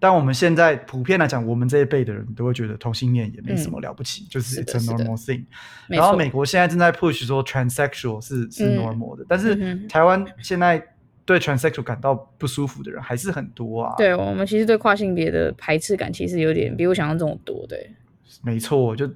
[0.07, 5.45] 但我们现在普遍来讲，我们这一辈的人都会觉得同性恋也没什么了不起，嗯、就是 it's a normal thing。
[5.89, 10.81] 然后美国现在正在 push 说 transsexual 是是 normal 的，嗯、但是台湾现在
[11.25, 13.97] 对 transsexual 感到不舒服的人还是很多啊。
[13.99, 17.91] 对，我们其实对跨性别的排斥感其实有点比我想象中多，对。
[18.43, 19.11] 没错，就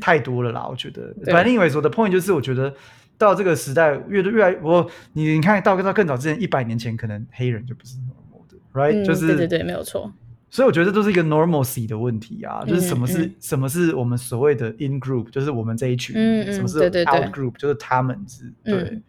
[0.00, 1.14] 太多了啦，我觉得。
[1.26, 2.74] 反正因为说的 point 就是，我觉得
[3.16, 10.12] 到这个时代越越来，我你你看到到更早之前一百年前，可能黑人就不是 normal 的，right？、嗯、就是对对对，没有错。
[10.52, 16.14] 所以我觉得这都是一个 normalcy 的问题啊，就是什么是、嗯、什么是我们所谓的 in group，就是我们这一群，
[16.52, 19.02] 什么是 out group，就是他们是，对，嗯，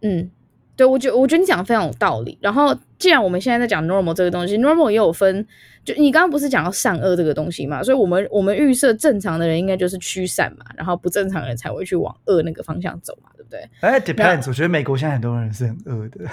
[0.00, 0.30] 嗯，
[0.74, 2.38] 对，我觉得我觉得你讲的非常有道理。
[2.40, 5.46] 然后既然我们现在在讲 normal 这个东西，normal 也有分，
[5.84, 7.82] 就你刚刚不是讲到善恶这个东西嘛？
[7.82, 13.68] 所以我们我们预设正常的人应该就是驱善嘛，然后不正常的人才会去往恶那个方向走嘛，对不对？
[13.80, 16.24] 哎，depends，我觉得美国现在很多人是很恶的。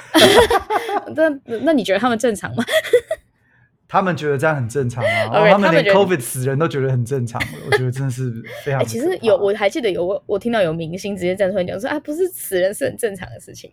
[1.13, 2.63] 那那你觉得他们正常吗？
[3.91, 7.57] 他们觉得这样很正常啊，okay, 然后他们连 COVID 死人都觉得很正常了。
[7.65, 8.31] 我觉得真的是
[8.63, 8.85] 非常、欸。
[8.85, 13.71] 其实有，我还记得有我，我听到有明星直接站出来讲说啊，不是死人是很正常的事情。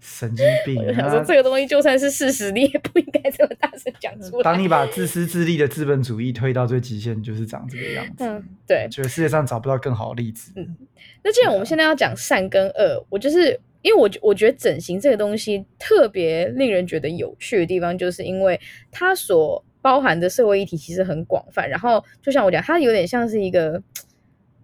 [0.00, 0.82] 神经病！
[0.84, 4.42] 我想说这个东西就算是事实，你也不应该这么大声讲出来。
[4.42, 8.24] 当你把自私自利的资本主义推到最极限，就是长这个样子。
[8.24, 8.88] 嗯，对。
[8.90, 10.50] 觉得世界上找不到更好的例子。
[10.56, 10.76] 嗯，
[11.22, 13.60] 那既然我们现在要讲善跟恶，我就是。
[13.82, 18.58] 因为我我觉得整形这个东西特别令人觉得有趣的地方，就是因为
[18.90, 21.68] 它所包含的社会议题其实很广泛。
[21.68, 23.82] 然后就像我讲，它有点像是一个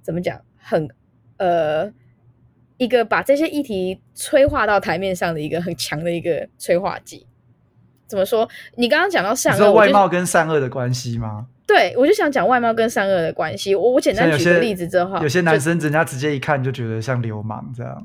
[0.02, 0.88] 怎么讲，很
[1.36, 1.92] 呃
[2.76, 7.26] 一个把这些议题催化到台面上的一个很强的一个催化剂。
[8.06, 8.48] 怎么说？
[8.76, 11.48] 你刚刚讲到善恶，外貌跟善恶的关系吗？
[11.66, 13.74] 对，我就想讲外貌跟善恶的关系。
[13.74, 18.02] 我我简单举个例子之后，有些男生人家直接一看就觉得像流氓这样，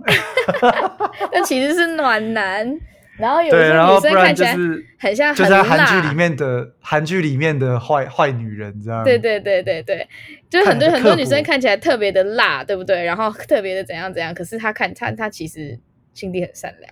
[1.32, 2.80] 但其实是暖男。
[3.16, 4.58] 然后有些女生看起来
[4.98, 9.04] 很像很辣，就在韩剧里面的韩剧里面的坏坏女人这样。
[9.04, 10.08] 对对对对对，
[10.50, 13.04] 就是很多很多女生看起来特别的辣，对不对？
[13.04, 15.80] 然后特别的怎样怎样，可是她看她她其实
[16.16, 16.92] 心地很善良。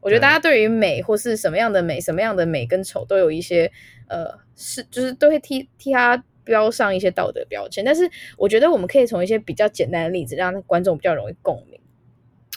[0.00, 3.68] 我觉得大家对于美或是什么样的美，什么样的美跟丑都有一些
[4.06, 4.24] 呃，
[4.54, 7.84] 是就是都会替替她标上一些道德标签。
[7.84, 11.75] 但是我觉得我们可以从一些比较简单的例子，让观众比较容易共鸣。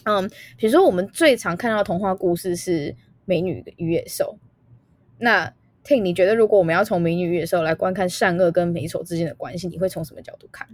[0.09, 2.91] 嗯，比如说我们最常看到的童话故事是
[3.25, 4.37] 《美女与野兽》。
[5.19, 5.53] 那
[5.85, 10.67] Ting，你觉得如果我们要从《美女与野兽》来观看善恶跟美丑之间的关系，你会从什么角度看？《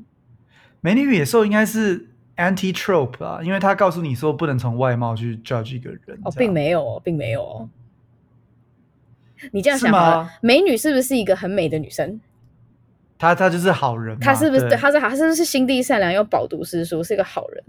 [0.79, 2.07] 美女与野兽》应该是。
[2.37, 6.19] Anti-trope 啊，因为他告诉你说不能从外貌去 judge 一个人。
[6.25, 7.69] 哦，并没有，并没有。
[9.53, 10.29] 你这样想吗？
[10.41, 12.19] 美女是不是一个很美的女生？
[13.17, 14.19] 她她就是好人。
[14.19, 14.69] 她是不是？
[14.71, 17.63] 她是她是不是心地善良又饱读诗书，是一个好人？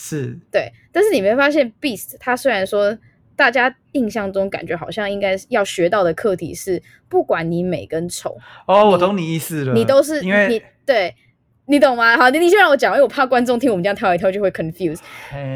[0.00, 0.38] 是。
[0.50, 2.96] 对，但是你没发现，Beast 他虽然说
[3.36, 8.38] 大家印象中感觉好像应该要学到的课题是，不管你美跟丑。
[8.66, 9.74] 哦，我懂你意思了。
[9.74, 11.14] 你都是因为你对。
[11.66, 12.16] 你懂吗？
[12.16, 14.98] 好，你你先让我讲，因为我怕观众听我们这样跳一跳就会 confuse。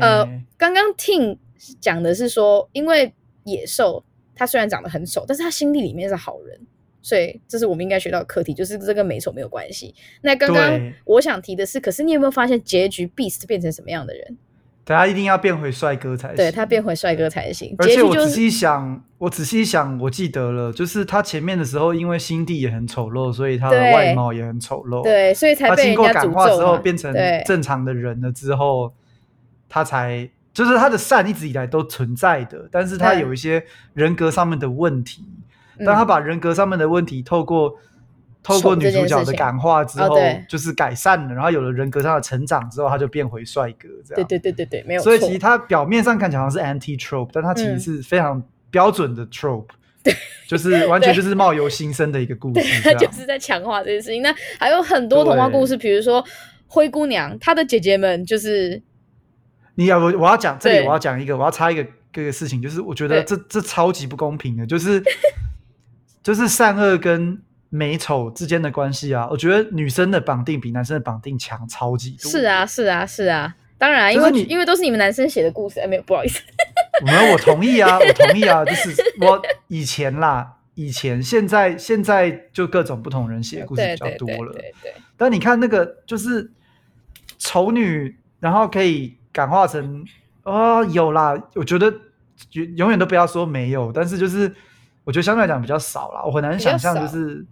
[0.00, 0.24] 呃，
[0.56, 1.36] 刚刚听
[1.80, 6.60] 讲的是说，因为野兽他虽然长得很丑，但是他心地里面是好人，
[7.04, 9.94] 所以这是我们应该学到的课题，就是这跟美丑没有关系。
[10.22, 14.38] 那刚刚我想提的是，可是你有没有发现结局 Beast 变成什么样的人？
[14.86, 17.74] 他一定要变回帅哥才行，对，他变回帅哥才行。
[17.78, 25.02] 而且我仔细想，我仔细想，我记得了，就是他前面的时候，因为心地也很丑陋，所以他的外貌也很丑陋。
[25.02, 27.14] 对，所以才经过感化之后，变成
[27.46, 28.92] 正常的人了之后，
[29.70, 33.64] 他才就是他的善一直以来都存在的，但是他有一些
[33.94, 35.24] 人格上面的问题，
[35.78, 37.78] 但他把人格上面的问题透过。
[38.46, 44.16] 透过女主角的感化之后，就是改善了，然后有了人格上的成长之后，他就变回帅哥这样。
[44.16, 45.04] 对对对对对，没有错。
[45.04, 49.68] 所以其实他表面上看起来好像是 anti trope，但他其实是非常标准的 trope，
[50.04, 50.14] 对，
[50.46, 52.82] 就是完全就是冒由心生的一个故事。
[52.82, 54.20] 他就是在强化这件事情。
[54.20, 56.22] 那还有很多童话故事，比如说
[56.66, 58.82] 灰姑娘，她的姐姐们就是。
[59.76, 65.02] 你要我我要讲这里，我要讲一个，我要插一个这个事情，就是我觉得这这超级不公平的，就是
[66.24, 67.40] 就是善恶跟。
[67.70, 72.30] 美丑之间的关系啊，我觉得女生的绑定比男生的绑定强超级多。
[72.30, 76.40] 是啊，是啊，是啊，当然，因为因为都是你们男生写的故事，哎，没有，不好意思。
[77.04, 84.52] 没有，我同意啊， 我同意啊，就是我以前啦，以前，现在现在就各种不同人写的故事比较多了。
[84.52, 84.94] 对对，对，对，对。
[85.16, 86.48] 但你看那个就是
[87.38, 90.04] 丑女，然后可以感化成
[90.44, 91.92] 哦，有啦，我觉得
[92.52, 94.54] 永远都不要说没有，但是就是。
[95.04, 96.22] 我觉得相对来讲比较少啦。
[96.24, 97.44] 我很难想象，就是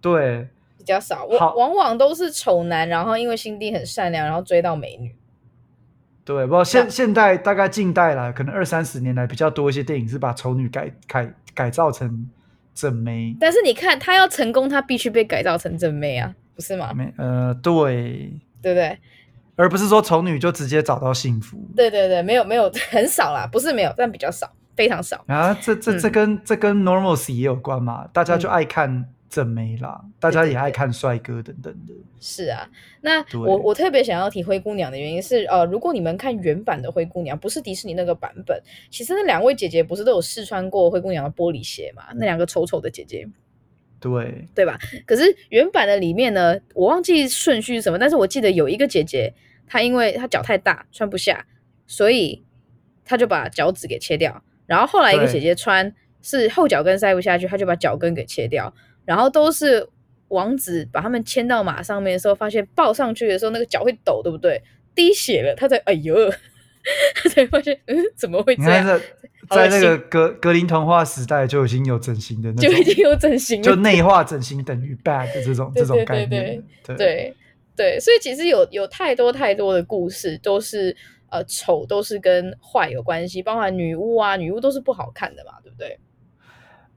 [0.00, 5.14] 对比较少，往往往都是丑男，然后因为心地很善良，然后追到美女。
[6.24, 12.30] 对，不过现现代大概近代来，可能二三十年来比较多一些电影是把丑女改改改造成
[12.74, 13.36] 正妹。
[13.38, 16.94] 但是你看，她要成功，她必须被改造成正妹啊，不是吗？
[16.94, 18.98] 没，呃，对，对不对？
[19.56, 21.58] 而不是说丑女就直接找到幸福。
[21.76, 25.54] 对对对，没有没有， 很少啦，不是没有，但比较少，非常少啊。
[25.54, 28.90] 这这这跟、嗯、这跟 normalcy 也有关嘛，大家就爱看。
[28.90, 31.94] 嗯正妹啦，大家也爱看帅哥等等的。
[32.20, 42.04] 是啊，那我我特别想要提灰姑娘的原因是，呃，如果你们看原版的灰姑娘，不是迪士尼那个版本，其实那两位姐姐不是都有试穿过灰姑娘的玻璃鞋嘛？
[42.14, 43.26] 那两个丑丑的姐姐，
[43.98, 44.78] 对对吧？
[45.04, 49.34] 可是原版的里面呢，我忘记顺序是什么，但是我记得有一个姐姐，
[49.66, 51.44] 她因为她脚太大穿不下，
[51.88, 52.44] 所以
[53.04, 54.44] 她就把脚趾给切掉。
[54.66, 58.72] 然后后来一个姐姐穿是后脚跟塞不下去，她就把脚跟给切掉。
[59.04, 59.86] 然后都是
[60.28, 64.62] 王子把他们牵到马上面的时候，发现抱上去的时候那个脚会抖，对不对？
[64.94, 66.14] 滴血了，他才哎呦，
[67.14, 68.86] 他才发现嗯，怎么会这样？
[68.86, 69.00] 在
[69.50, 76.28] 在那个格格林童话时代就已经有整形的那种，就已经有整形，就内化整形等于 bad 的这种 这种概念。
[76.28, 77.34] 对对对，对，对，
[77.76, 80.96] 对，所以其实有有太多太多的故事都是
[81.34, 85.98] 呃丑都是跟坏有关系，包含女巫啊，女巫都是不好看的嘛，对不对？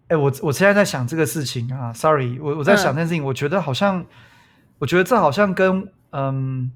[0.10, 4.06] 哎、欸，我我现在在想这个事情啊，sorry，我我在想这件事情，嗯，我觉得好像，
[4.78, 6.72] 我觉得这好像跟嗯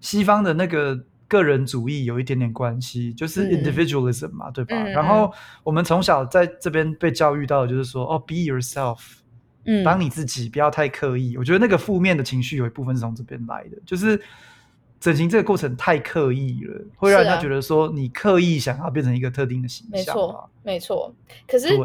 [0.00, 4.76] 西方的那个个人主义有一点点关系，就是 individualism 嘛，嗯，对吧？
[4.76, 5.32] 嗯，然后
[5.64, 8.98] 我们从小在这边被教育到的就是说，哦，be yourself，
[9.64, 11.36] 嗯，当你自己，不要太刻意。
[11.36, 14.20] 我觉得那个负面的情绪有一部分是从这边来的，就是
[15.00, 19.92] 整形这个过程太刻意了，会让人家觉得说你刻意想要变成一个特定的形象。
[19.92, 21.14] 没错，没错。
[21.46, 21.76] 可是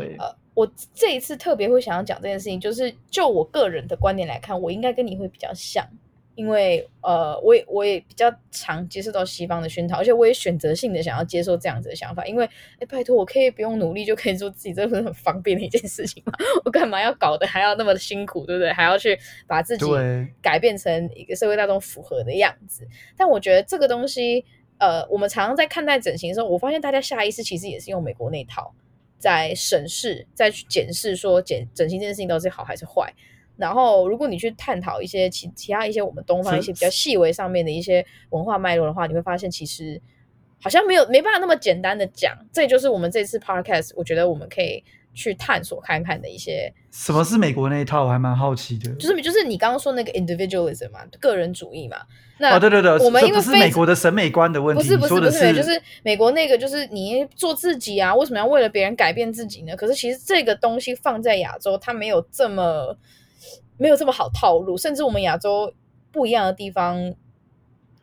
[0.54, 5.86] 我这一次特别会想要讲这件事情，就是就我个人的观点来看，我应该跟你会比较像，
[6.36, 12.46] 因为呃，我也我也比较常接受到西方的熏陶，而且我也选择性的想要接受这样子的想法，因为
[12.80, 16.34] 哎，拜托，我可以不用努力就可以做自己，这不是很方便的一件事情吗？
[16.64, 18.72] 我干嘛要搞得还要那么辛苦，对不对？
[18.72, 19.86] 还要去把自己
[20.42, 22.88] 改变成一个社会大众符合的样子？
[23.18, 24.46] 但我觉得这个东西，
[24.78, 28.74] 呃，我们常常在看待整形的时候，我发现大家下意识其实也是用美国那套。
[29.18, 33.14] 在审视，再去检视，说整整形这件事情到底是好还是坏。
[33.62, 40.02] 然后，如果你去探讨一些其其他一些我们东方一些比较细微上面的一些文化脉络的话，你会发现其实
[40.60, 42.36] 好像没有没办法那么简单的讲。
[42.52, 46.74] 这就是我们这次 podcast，我觉得我们可以去探索看看的一些。
[46.92, 48.04] 什么是美国那一套？
[48.04, 48.92] 我还蛮好奇的。
[48.96, 51.98] 就是就是你刚刚说那个 individualism 嘛，个人主义嘛。
[52.38, 59.76] 那哦，对对对，我们因为不是美国的审美观的问题，不是不是不是，是，就是美国那个，就是你做自己啊，为什么要为了别人改变自己呢？
[59.76, 62.98] 可是其实这个东西放在亚洲，它没有这么
[63.82, 65.74] 没有这么好套路，甚至我们亚洲
[66.12, 67.16] 不一样的地方。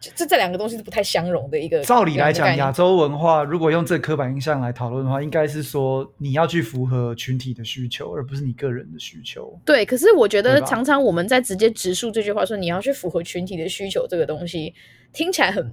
[0.01, 1.83] 这这两个东西是不太相容的一个。
[1.83, 9.57] 照理来讲，亚洲文化如果用这个刻板印象来讨论的话，应该是说你要去符合群体的需求，而不是你个人的需求。
[9.65, 14.73] 对，可是我觉得常常我们在直接直述这句话说你要去符合群体的需求，这个东西
[15.13, 15.65] 听起来很，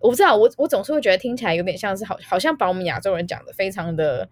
[0.00, 4.26] 我不知道，我我总是会觉得听起来有点像是好，好像把我们亚洲人讲的非常的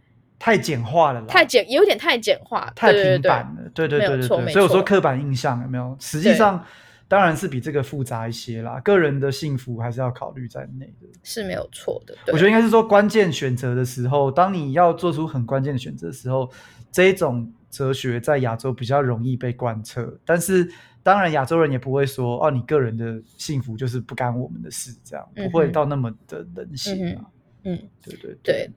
[0.45, 3.71] 太简化了啦，太简有点太简化，太平板了。
[3.73, 5.97] 对对对对对，所以我说刻板印象有没有？
[5.99, 6.63] 实际上。
[7.07, 12.15] 当然是比这个复杂一些啦，个人的幸福还是要考虑在内的，是没有错的。
[12.33, 16.51] 我觉得应该是说，关键选择的时候，当你要做出很关键的选择的时候，
[16.91, 20.19] 这一种哲学在亚洲比较容易被贯彻。
[20.25, 20.67] 但是，
[21.03, 27.25] 当然亚洲人也不会说，哦，你个人的幸福就是不干我们的事，这样、嗯、不会到那么的冷血啊。
[27.65, 28.71] 嗯，对对对。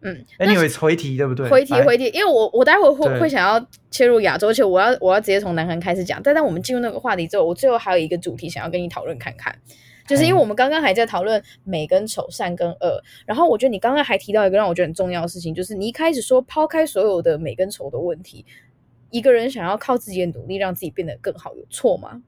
[0.00, 1.48] 对嗯，anyways 回题对不对？
[1.48, 6.20] 回题回题，因为我我待会会会想要切入亚洲，而且我要我要直接从南韩开始讲。
[6.22, 9.56] 但当我们进入那个话题之后，我最后还有一个主题想要跟你讨论看看，
[10.06, 18.44] 就是因为我们刚刚还在讨论美跟丑、善跟恶，然后我觉得你刚刚还提到一个让我觉得很重要的事情，就是你一开始说抛开所有的美跟丑的问题，
[19.10, 22.22] 一个人想要靠自己的努力让自己变得更好，有错吗？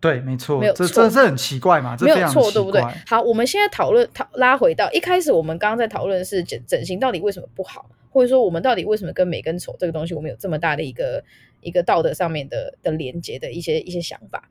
[0.00, 2.80] 对，没错，没有错，这这这很奇怪嘛，这没有错，对不对？
[3.06, 11.22] 好，我们现在讨论，讨拉回到一开始，我们刚刚在讨论的是整整形到底为什么不好，或者说我们到底为什么跟美跟丑这个东西，我们有这么大的一个
[11.60, 14.48] 一个道德上面的的连接的一些一些想法，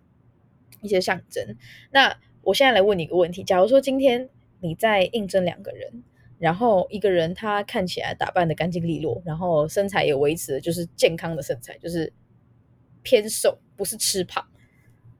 [0.81, 1.55] 一些象征。
[1.89, 6.03] 那我现在来问你一个问题：假如说今天你在应征两个人，
[6.37, 12.13] 然后一个人他看起来打扮的干净利落，然后身材也维持的就是健康的身材，就是
[13.01, 14.45] 偏瘦，不是吃胖。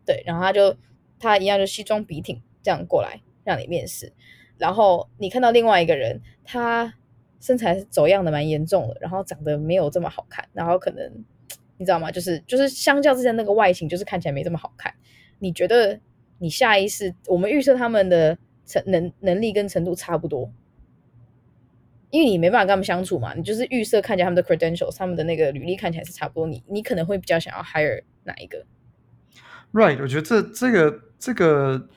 [0.10, 0.76] 对，然后他就
[1.20, 4.12] 他一样就西装笔挺这样过来让你面试，
[4.58, 6.92] 然后你看到另外一个人，他
[7.40, 11.24] 身材走样的蛮严重的，然后长得没有这么好看，然后可能
[11.78, 12.10] 你知道吗？
[12.10, 14.92] 就是就是相较之下那个外形，就是看起来没这么好看。
[15.38, 16.00] 你觉得
[16.40, 18.36] 你下意识，我们预设他们的
[18.66, 20.52] 成能能力跟程度差不多，
[22.10, 28.66] 因为你没办法跟他们相处嘛，你就是预设看起来他们的 credentials，他们的那个履历看起来是差不多，你你可能会比较想要 hire 哪一个
[29.74, 31.88] ？Right，我觉得这这个这个。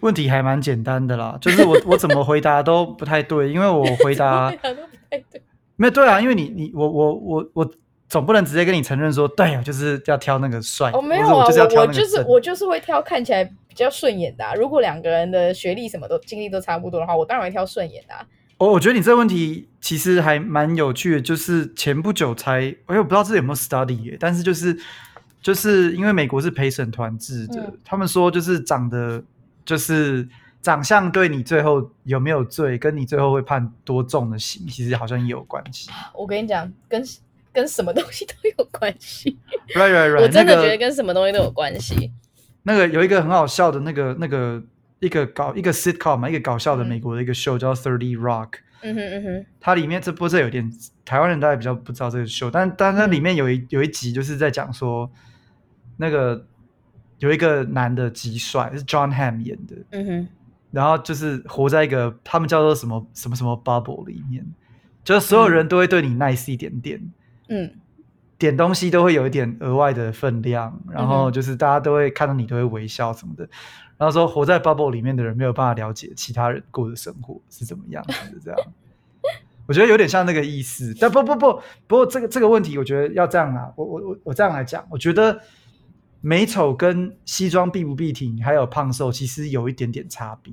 [0.00, 4.62] 问题还蛮简单的啦，就是我我怎么回答都不太对，因为我 回答都不
[5.10, 5.42] 太对，
[5.74, 7.70] 没有对啊，因为你你我我我我
[8.06, 14.54] 总不能直接跟你承认说，对啊，就是要挑那个帅，我、哦、没有啊，我就是我就是我就是会挑看起来比较顺眼的、啊。
[14.54, 18.24] 如果两个人的学历什么都经历都差不多的话，我当然会挑顺眼的、啊。
[18.58, 24.78] 我我觉得你这个问题其实还蛮有趣的，就是前不久才，我也不知道这有没有 study 耶，但是就是
[25.46, 29.22] 就是因为美国是陪审团制的、嗯，他们说就是长得。
[29.66, 30.28] 就是
[30.62, 35.90] 长相对你最后有没有罪，跟你最后会判多重的刑，其实好像也有关系。
[36.14, 37.02] 我跟你讲，跟
[37.52, 39.36] 跟什么东西 都有关系。
[39.74, 40.22] Right, right, right。
[40.22, 42.12] 我真的觉得跟什么东西都有关系。
[42.62, 44.62] 那个有一个很好笑的那个那个
[45.00, 48.50] 一个搞一个 sitcom 嘛，一个搞笑的美国的一个 show、嗯、叫 Thirty Rock。
[48.82, 49.46] 嗯哼嗯哼。
[49.60, 50.70] 它里面这不是有点
[51.04, 55.10] 台湾人大概比较不知道这个 show，但但它里面有一、嗯、有一集就是在讲说
[55.96, 56.46] 那个。
[57.18, 59.74] 有一个男的极帅，是 John Hamm 演的。
[59.92, 60.28] 嗯哼，
[60.70, 64.44] 然后就是活在一个他们叫做什么什么什么 bubble 里面，
[65.02, 67.00] 就是所有人都会对你 nice 一点点。
[67.48, 67.70] 嗯，
[68.36, 73.48] 点东西都会有一点额外的分量，然后就是大家都会看到你都会微笑什么的。
[73.96, 78.60] 然后说活在 bubble 里面的人没有办法了解其他人过的生活是怎么样子的，这样。
[79.66, 85.40] 我觉得有点像那个意思，但不不不，不过这个这个问题，我觉得要这样啊，我我我我这样来讲，我觉得。
[86.20, 90.52] 美丑跟西装必不必挺，还有胖瘦，其实有一点点差别。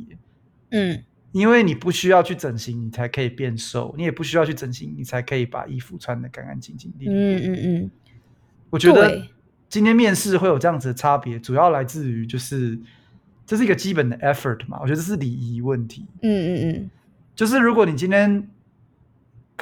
[0.70, 6.94] 嗯，因为你不需要去整形，你才可以变瘦；你也不需要去整形，你才可以把衣服穿得干干净净。
[7.00, 7.92] 嗯嗯嗯。
[8.70, 9.28] 我觉得
[9.68, 12.78] 今天面试会有这样子的差别，主要来自于就是
[13.48, 14.78] 这是一个基本的 effort 嘛。
[14.82, 16.06] 我觉得这是礼仪问题。
[16.22, 16.92] 嗯嗯嗯。
[17.34, 18.48] 就是如果你今天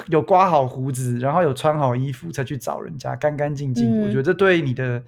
[0.08, 5.02] 有刮好胡子，然后有穿好衣服才去找人家，干干净净，嗯，我觉得这对你的。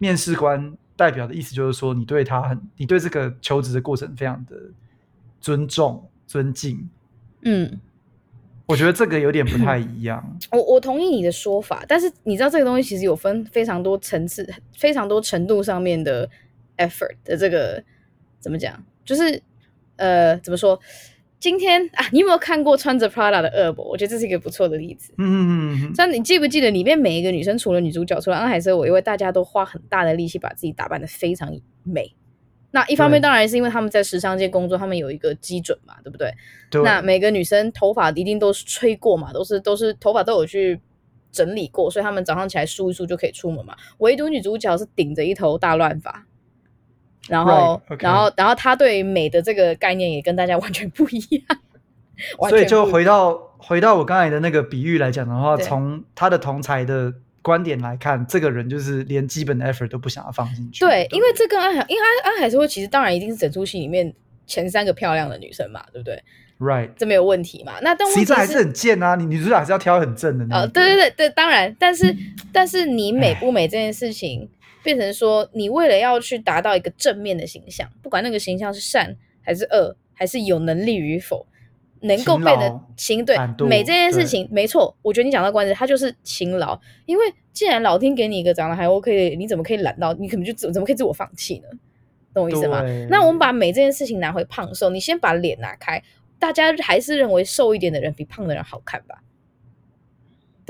[0.00, 4.56] 面试官代表的意思就是说，你对他很，你对这个求职的过程非常的
[5.40, 6.88] 尊重、尊敬。
[7.42, 7.78] 嗯，
[8.66, 10.38] 我觉得这个有点不太一样。
[10.52, 16.28] 我我同意你的说法，但是你知道这个东西其实有分非常多层次、非常多程度上面的
[16.78, 17.82] effort 的这个
[18.40, 18.82] 怎么讲？
[19.04, 19.42] 就是
[19.96, 20.80] 呃，怎么说？
[21.40, 23.82] 今天啊，你有没有看过穿着 Prada 的恶魔？
[23.86, 25.14] 我觉得这是一个不错的例子。
[25.16, 25.94] 嗯嗯嗯。
[25.94, 31.50] 像你记不记得里面每一个女生，除了女主角，除了安海瑟薇，因为大家都花很大的力气把自己打扮的非常
[31.82, 32.14] 美。
[32.72, 36.30] 那一方面当然是因为他们在时尚界工作，他们有一个基准嘛，对不对？
[36.70, 36.82] 对。
[36.82, 40.78] 那每个女生头发一定都是吹过嘛，都是都是头发都有去
[41.32, 43.74] 整理过，所以她们早上起来梳一梳就可以出门嘛。
[43.98, 46.26] 唯独女主角是顶着一头大乱发。
[47.28, 48.02] 然后，right, okay.
[48.02, 51.44] 然后，然后他对美的这个概念也跟大家完全不一样。
[52.48, 60.80] 所以就回到回到我刚才的那个比喻来讲的话，从他的同才的观点来看，这个人就是连基本的 effort 都不想要放进去。
[60.80, 64.12] 对，对因为这跟安海，因为安安海瑟薇其实当然一定是整出戏里面
[64.46, 66.22] 前三个漂亮的女生嘛，对不对
[66.58, 67.74] ？Right，这没有问题嘛。
[67.80, 70.62] 那但其实还是很贱啊，你女主角还是要挑很正的那。
[70.62, 72.14] 哦，对对对对，当然，但是
[72.52, 74.50] 但是你美不美这件事情。
[74.82, 81.46] 变成说，你为了要去达到一个正面的形象，不管那个形象是善还是恶，还是有能力与否，
[82.00, 83.36] 能够变得勤对
[83.68, 84.96] 美这件事情，没错。
[85.02, 86.78] 我觉得你讲到关键，它就是勤劳。
[87.06, 91.68] 因为既然老天给你一个长得还 OK 的，你怎么可以懒到你可能就怎怎么可以自我放弃呢？
[92.32, 92.82] 懂我意思吗？
[93.08, 96.00] 那我们把美这件事情拿回胖瘦，你先把脸拿开，
[96.38, 99.20] 大家还是认为瘦一点的人比胖的人好看吧？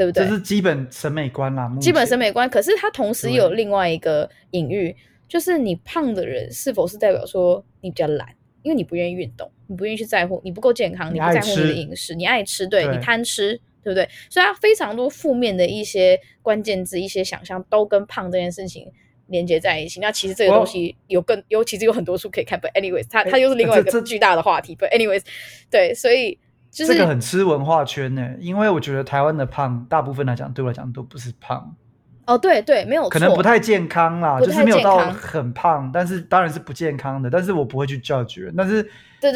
[0.01, 0.25] 对不对？
[0.25, 1.71] 这是基本审美观啦。
[1.79, 4.97] 基本审美观，可是它同时有另外一个隐喻，
[5.29, 14.09] 就是你胖的人是否是代表说你比较懒，因为你不愿意运动，你不愿意去在乎，你不够健康，你不在乎你的饮食，你爱吃，对，对你贪吃，对不对？
[14.31, 18.91] 所以它非常多负面的一些关键字、一些想象都跟胖这件事情
[19.27, 20.01] 连接在一起。
[20.01, 22.59] 那其实这个东西有更，尤其是有很多书可以看。
[22.59, 24.75] But anyways，它它又是另外一个巨大的话题。
[24.75, 25.25] But anyways，
[25.71, 26.39] 对，所以。
[26.71, 31.75] 就是、这个很吃文化圈呢，因为我觉得台湾的胖，大部分来讲，对我来讲都不是胖。
[32.27, 37.29] 哦，对对，没有错，可能不太健康啦，就是没有到很胖，但是当然是不健康的。
[37.29, 38.89] 但是我不会去 judge 人，但是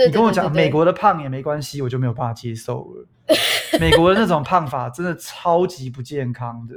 [0.06, 3.08] 你跟我讲美国的胖也没关系，我就没有办法接受了。
[3.80, 6.76] 美国的那种胖法真的超级不健康的，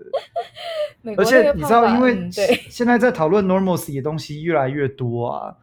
[1.18, 5.56] 而且你知道，因为现在在讨论 normalcy 的东西越来越多啊，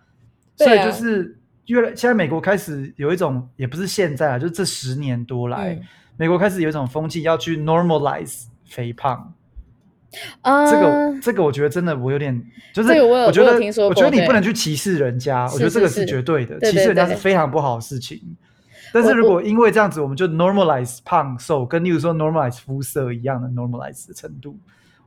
[0.56, 1.38] 所以就是。
[1.66, 5.82] 越来，现在美国开始有一种，也不是现在啊，就是这十年多来，嗯、
[6.16, 9.34] 美国开始有一种风气要去 normalize 肥胖。
[10.42, 12.40] 啊、uh，这个这个我觉得真的我有点
[12.72, 13.54] 就是我，我觉得
[13.88, 18.20] 我觉得你不能去歧视人家，我觉得这个是绝对的，歧视人家是非常不好的事情。
[18.92, 24.56] 但是如果因为这样子，我们就 normalize 胖瘦，跟例如说 normalize 肤色一样的 normalize 的程度，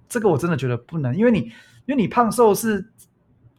[0.10, 1.39] 这个我真的觉得不能，因为你
[1.86, 2.86] 因为你胖瘦是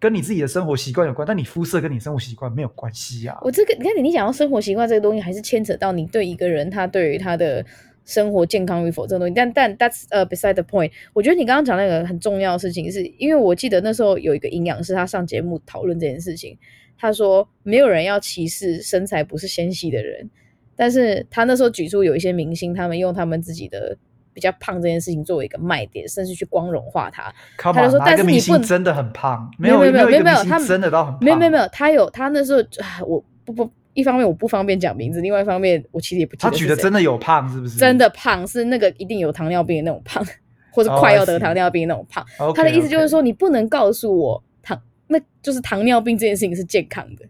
[0.00, 3.36] 跟你自己的生活习惯有关，但你肤色跟你生活习惯没有关系啊。
[3.42, 7.64] 我这个你看你你讲到生活习惯这个东西，还是牵扯到你对一个人他对于他的
[8.04, 9.34] 生活健康与否这个东西。
[9.34, 10.90] 但但 that's 呃、uh, beside the point。
[11.12, 16.56] 我觉得你刚刚讲那个很重要的事情，是因为我记得那时候有一个营养师他上节目讨论这件事情。
[17.00, 20.28] 他说：“没有人要歧视身材不是纤细的人，
[20.74, 23.96] 但是他那时候举出有一些明星，他们用他们自己的
[24.38, 27.34] 比较胖这件事情作为一个卖点，甚至去光荣化他。
[27.56, 32.62] 他就说，但是你不真的很胖，没有没有没有没有没有，他真的到很胖，没有没有没有，他有他那时候
[33.04, 36.50] 我不不一方面我不方便讲名字，另外一方面我其实也不记得。
[36.50, 37.76] 他举的真的有胖是不是？
[37.76, 40.24] 真的胖是那个一定有糖尿病的那种胖，
[40.70, 42.24] 或者快要得糖尿病的那种胖。
[42.38, 47.26] Oh, 他的意思就是说，你不能告诉我糖，那就是糖尿病这件事情是健康的。”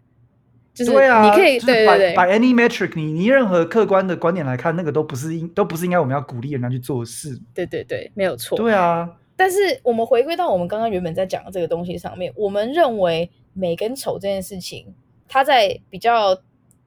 [0.79, 7.37] 就是你可以对对对，by any metric，你你任何客观的观点来看，那个都不是应都不是应该我们要鼓励人家去做事。
[7.53, 8.57] 对对对，没有错。
[8.57, 14.93] 对啊，但是我们回归到我们刚刚原本在讲的这个东西上面，我们认为美跟丑这件事情，
[15.27, 16.41] 它在比较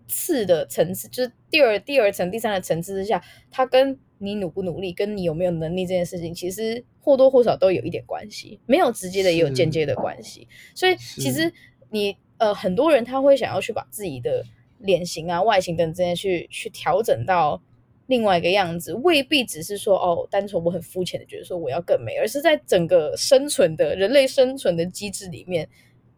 [0.09, 10.49] 次的层次，就是第二第二层、第三的层次之下，它跟你努不努力、跟你有没有能力这件事情，其实或多或少都有一点关系，没有直接的，也有间接的关系。
[10.75, 11.53] 所以其实
[11.91, 12.17] 你。
[12.43, 14.45] 呃，很多人他会想要去把自己的
[14.79, 17.63] 脸型啊、外形等这些去去调整到
[18.09, 25.69] 另外一个样子，未必只是说哦，单纯我很肤浅的觉得说我要更美，而是在整个生存的人类生存的机制里面，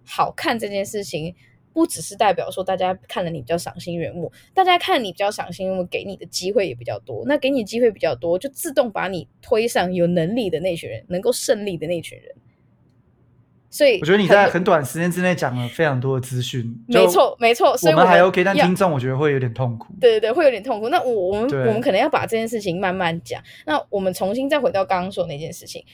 [0.02, 1.34] 好看这件事情
[1.74, 12.34] 不只是代表说大家看了你比较赏心悦目，大家看你比较赏心悦目，给你的机会也比较多，那给你机会比较多，就自动把你推上有能力的那群人，能够胜利的那群人。
[13.74, 17.76] 所以我觉得你在很短时间之内讲了非常多的资讯，没错没错。
[17.76, 19.92] 所以我们，还 OK，但听众我觉得会有点痛苦。
[20.00, 20.88] 对对对，会有点痛苦。
[20.90, 23.42] 那我我们我们可能要把这件事情慢慢讲。
[23.66, 25.84] 那我们重新再回到刚刚说的那件事情，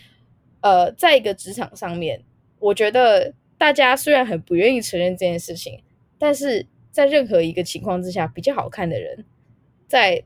[0.61, 2.23] 呃，在一个职场上面，
[2.59, 5.81] 我觉得大家虽然很不愿意承认这件事情，
[6.19, 9.25] 但是在任何一个情况之下，比较好看的人，
[9.89, 10.23] 在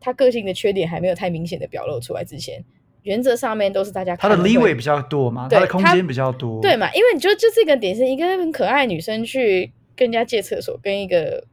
[0.00, 2.64] 他个性的缺点还没有太明显的表露出来之前。
[3.06, 6.92] 原则上面都是大家他的 leeway 比较多嘛，他的空间比较多，对嘛？
[6.92, 11.44] 因为你就就这个点是一个很可爱的女生去跟人家借厕所，跟一个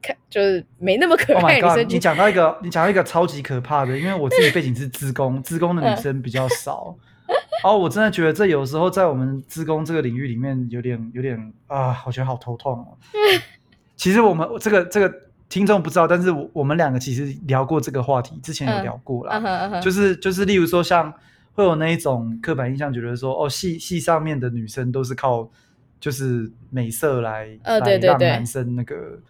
[0.00, 1.78] 看就是没那么可爱的女生。
[1.78, 6.96] Oh、你讲到一个， 你讲到一个超级可怕的，因为我自己背景是资工，资工的女生比较少。
[7.64, 12.96] 哦，我真的觉得这有时候在我们资工这个领域里面有点有点啊，我觉得好头痛哦。
[13.96, 15.12] 其实我们这个这个。
[15.52, 19.36] 听众不知道，但是我我们两个其实聊过这个话题，之前有聊过啦。
[19.36, 19.82] 嗯 uh uh.
[19.82, 21.12] 就是就是，例如说像
[21.52, 25.46] 会有那一种刻板印象，觉得说哦，戏戏上面的女生都是靠
[26.00, 29.20] 就是美色来、uh, 来让男生那个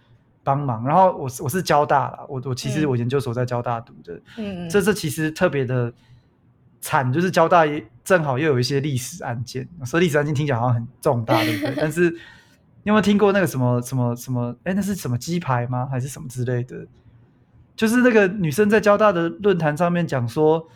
[0.45, 0.87] 帮忙。
[0.87, 5.93] 然后我我是交大啦，我我其实我研究所在交大读的，嗯，这这其实特别的
[6.81, 11.75] 惨，就是交大也正好又有一些历史案件，所以历史案件听起来好像很重大，对不对？
[11.83, 12.17] 但是。
[12.85, 14.55] 你有没有听过那个什么什么什么？
[14.65, 15.87] 哎，那是什么鸡排吗？
[15.89, 16.85] 还是什么之类的？
[17.77, 20.69] 就是那个女生在交大的论坛上面讲说，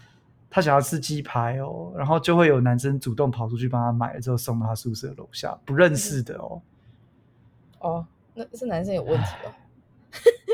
[0.49, 6.63] 她想要吃鸡排哦，然后就会有男生主动跑出去帮她买了之后送到她宿舍楼下，不认识的哦。
[7.81, 9.51] 哦，那是男生有问题哦。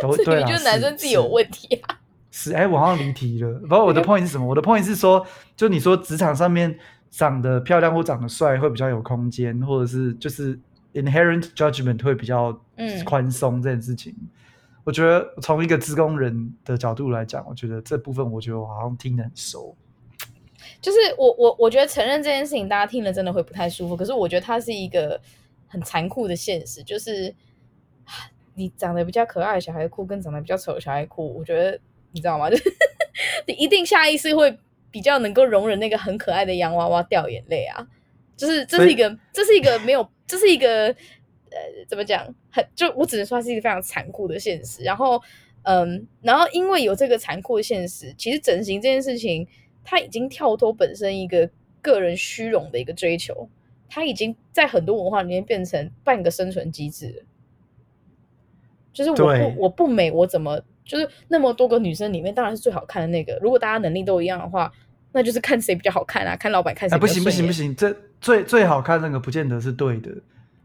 [0.01, 2.01] 都 对啊，就是男生自己有问题啊。
[2.31, 3.53] 是哎，我好像离题了。
[3.61, 4.47] 不过我的 point 是什么？
[4.47, 5.25] 我的 point 是说，
[5.55, 6.79] 就你说职场上面
[7.11, 10.59] 长得漂亮或长得帅会比较有空间，或者是就是。
[10.95, 12.61] Inherent judgment 会比较
[13.05, 14.29] 宽松这件事情，嗯，
[14.85, 19.75] 我觉得从一个资工人的角度来讲，我觉得这部分我觉得我好像听得很熟。
[20.81, 23.97] 就是我我我觉得承认这件事情，大家听了真的会不太舒服。
[23.97, 25.21] 可是我觉得它是一个
[25.67, 27.35] 很残酷的现实，就是
[28.55, 31.79] 你长得比较可爱的小孩哭，跟长得比较丑的小孩哭，我觉得
[32.11, 32.51] 你知道吗？
[32.51, 32.65] 就是
[33.47, 34.59] 你一定下意识会
[34.91, 37.87] 比较能够容忍那个很可爱的洋娃娃掉眼泪啊。
[38.37, 42.27] 就是这是一个，这是一个没有，这是一个呃，怎么讲？
[42.51, 44.83] 很就我只能说它是一个非常残酷的现实。
[44.83, 45.23] 然后，
[45.63, 49.47] 嗯，然后因为有这个残酷的现实，其实整形这件事情，
[49.85, 51.49] 它已经跳脱本身一个
[51.81, 53.49] 个人虚荣的一个追求，
[53.89, 57.23] 它已经在很多文化里面变成半个生存机制了。
[58.93, 63.39] 就是我不我不美，我怎么就是那么多个女生里面，当然是最好看的那个。
[63.41, 64.73] 如果大家能力都一样的话。
[65.13, 66.95] 那就是看谁比较好看啊，看老板看谁。
[66.97, 70.11] 啊，不行不行不行，这最最好看那个不见得是对的，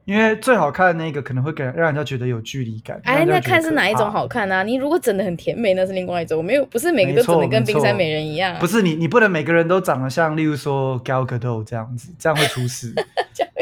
[0.05, 2.99] 因为最好看的那个可能会给让人家觉得有距离感。
[3.03, 4.63] 哎，那看是哪一种好看啊？
[4.63, 6.37] 你如果整的很甜美，那是另外一种。
[6.37, 8.57] 我没有，不是每个都整的跟冰山美人一样。
[8.59, 12.93] 不是你，你不能每个人都长得像，例如说 Gal Gadot 这样子，这样会出事。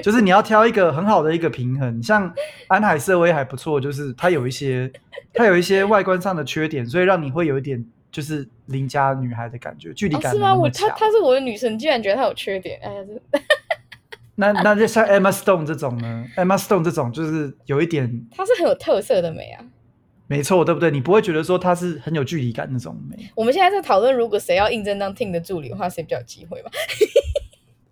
[0.04, 2.04] 就是你要挑一个很好的一个平衡。
[2.04, 2.32] 像
[2.68, 4.92] 安海瑟薇还不错，就是它有一些，
[5.34, 7.84] 它有一些外观上的缺点，所以让你会有一点
[8.16, 10.34] 就是邻家女孩的感觉，距离感、哦。
[10.34, 10.56] 是吗？
[10.56, 13.40] 我她她是我的女神，居然觉得她有缺点，哎呀，这。
[14.36, 19.66] 那那就像 Emma Stone 这种呢？Emma Stone 这种就是有一点，她是很有特色的美啊。
[20.28, 20.90] 没错，对不对？
[20.92, 23.30] 你不会觉得说她是很有距离感那种美。
[23.36, 26.72] 我们现在在讨论，如果谁要应征当 Team 的助理的话，谁比较有机会吧？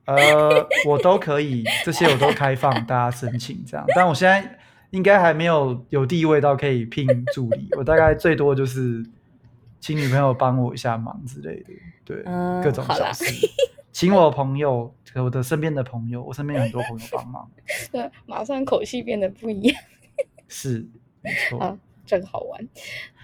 [0.05, 3.85] 呃，我都可以，这些我都开放大家申请这样。
[3.93, 4.57] 但我现在
[4.91, 9.03] 应该还没有有地位到可以聘助理，我大概最多就是
[9.83, 11.73] 请女朋友帮我一下忙之类的，
[12.05, 13.25] 对，嗯、各种小事。
[13.91, 17.51] 请我朋友，我的身边的朋友，我身边有很多朋友帮忙。
[17.91, 19.83] 对，马上口气变得不一样。
[20.47, 20.87] 是，
[21.19, 21.59] 没错。
[21.59, 22.65] 啊，这个好玩。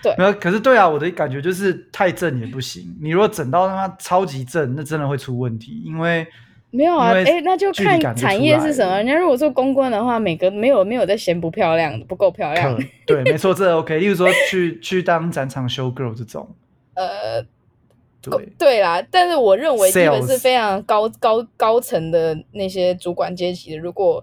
[0.04, 2.94] 对，没有，可是对啊，我的感觉就是太正也不行。
[3.00, 5.82] 你如果整到他妈超级正，那真的会出问题。
[5.86, 6.28] 因为
[6.72, 8.98] 没有啊，哎，那就看产业是什么。
[8.98, 12.78] 人家如果做公关的话，每个没有没有在嫌不漂亮，不够漂亮。
[13.06, 14.00] 对，没错，这 OK。
[14.00, 16.48] 例如说去去当展场 show girl 这种。
[16.96, 17.46] 呃。
[18.22, 24.22] 对，对啦，但是我认为基本是非常高.高高层的那些主管阶级的，如果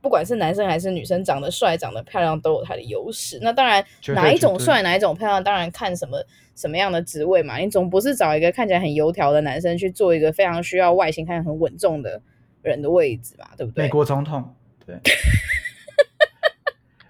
[0.00, 3.38] 不管是男生还是女生，长得帅、长得漂亮都有他的优势。
[3.42, 3.84] 那当然，
[4.14, 6.22] 哪一种帅、哪一种漂亮，当然看什么
[6.54, 7.56] 什么样的职位嘛。
[7.58, 12.20] 你总不是找一个看起来很油条的男生去做一个非常需要外形看起来很稳重的
[12.62, 13.84] 人的位置嘛，对不对？
[13.84, 14.54] 美国总统，
[14.86, 14.96] 对。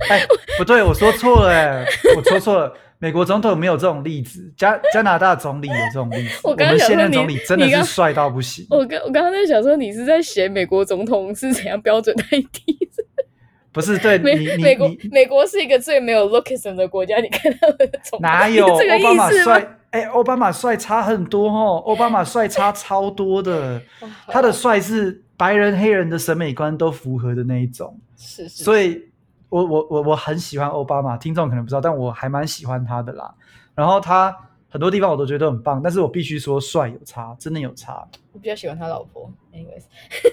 [0.09, 0.25] 哎，
[0.57, 1.85] 不对，我说错了，哎，
[2.17, 2.75] 我说错了。
[3.01, 6.41] 美国总统没有这种例子，加加拿大总理有这种例子。
[6.45, 8.67] 我，刚刚我们现任总理真的是帅到不行。
[8.71, 12.77] 我刚我刚刚在想说，你是在写美国总统是怎样标准太低？
[13.71, 17.19] 不是，对，美美国美国是一个最没有 lookism 的国家。
[17.19, 19.79] 你看他们的总统哪有 奥巴马帅？
[19.91, 23.81] 哎，奥巴马帅差很多哦，奥巴马帅差超多的。
[24.27, 27.97] 他的帅是白人黑人的审美观都符合的那一种。
[28.17, 29.08] 是，是，是，所以。
[29.49, 33.35] 我我我我很喜欢奥巴马，听众可能不知道，但我还蛮喜欢他的啦。
[33.75, 34.37] 然后他
[34.69, 38.07] 很多地方我都觉得很棒，但是我必须说帅有差，真的有差。
[38.33, 39.85] 我比较喜欢他老婆，anyways，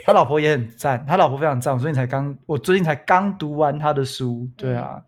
[0.05, 4.95] 他老婆也很赞，他老婆非常赞，所以才刚我最近才刚读完他的书，对啊。
[4.97, 5.03] 嗯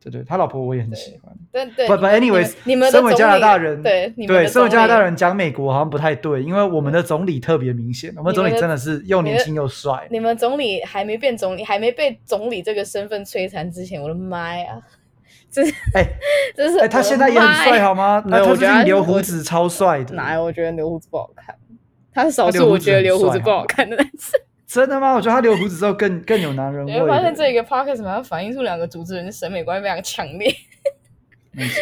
[0.00, 1.34] 对对，他老婆我也很喜欢。
[1.50, 10.06] 对对，不不，anyways，你们身为加拿大人，对对，身为加拿大人讲美国好像不太对，因为我们的总理特别明显，我们总理真的是又年轻又帅。
[10.10, 14.80] 你们总理还没变总理，还没被总理这个身份摧残之前，我的妈呀！
[15.50, 16.06] 这是 哎，
[16.54, 18.22] 这是哎，他现在也很帅好吗？
[18.26, 20.14] 那他最近留胡子超帅的。
[20.14, 20.44] 哪有？
[20.44, 21.56] 我觉得留胡子不好看。
[22.12, 24.40] 他是少数我觉得留胡子不好看的男生。
[24.68, 25.14] 真的吗？
[25.14, 26.92] 我觉得他留胡子之后更 更有男人味。
[26.92, 30.54] 你会发现这一个 podcast 好像反映出两个主持人的审美观非常强烈。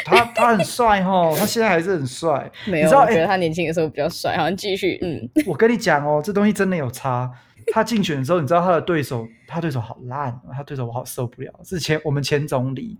[0.04, 2.48] 他他很帅哈，他现在还是很帅。
[2.64, 4.36] 没有，我觉得他年轻的时候比较帅。
[4.36, 5.28] 好像继续，嗯。
[5.44, 7.28] 我跟你讲哦，这东西真的有差。
[7.72, 11.52] 他竞选的时候，你知道他的对手，他对手好烂，他对手我好受不了。
[11.64, 12.96] 是前我们前总理，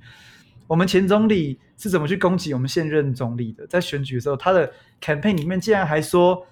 [0.67, 3.65] 我们前总理是怎么去攻击我们现任总理的？
[3.69, 4.71] 在选举的时候，他的
[5.01, 6.45] campaign 里面竟然还说。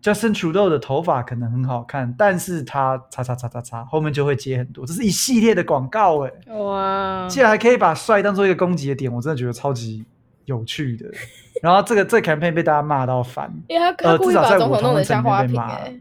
[0.00, 6.32] Justin Trudeau 的头发可能很好看，但是他叉叉叉叉叉后面就会接很多，这是一系列的广告哎！
[6.54, 10.04] 哇，竟然还可以把帅当做一个攻击的点，我真的觉得超级
[10.44, 11.10] 有趣的。
[11.60, 16.00] 然后这个这个 campaign 被大家骂到烦，因为他故意把总统弄得像花瓶哎。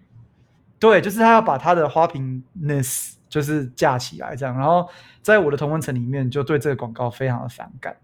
[0.77, 4.87] 对，就是他要把他的花瓶 ness 就是架起来这样，然后
[5.23, 7.97] 在我的同温层里面就对这个广告非常的反感。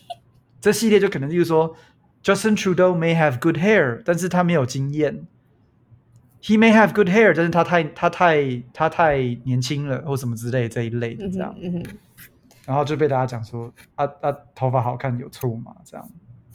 [0.62, 1.76] 这系列就可能就是说
[2.22, 5.26] ，Justin Trudeau may have good hair，但是他没有经验。
[6.46, 11.84] He may have good hair，但是他太他太他太年轻了，或什么之类这一类的这样，嗯嗯、
[12.66, 15.74] 然后就被大家讲说啊啊头发好看有错吗？
[15.86, 16.06] 这样，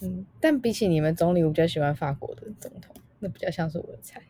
[0.04, 4.22] 嗯，但比起你们总理，我比较喜欢法国的总统，那比较像是我的菜。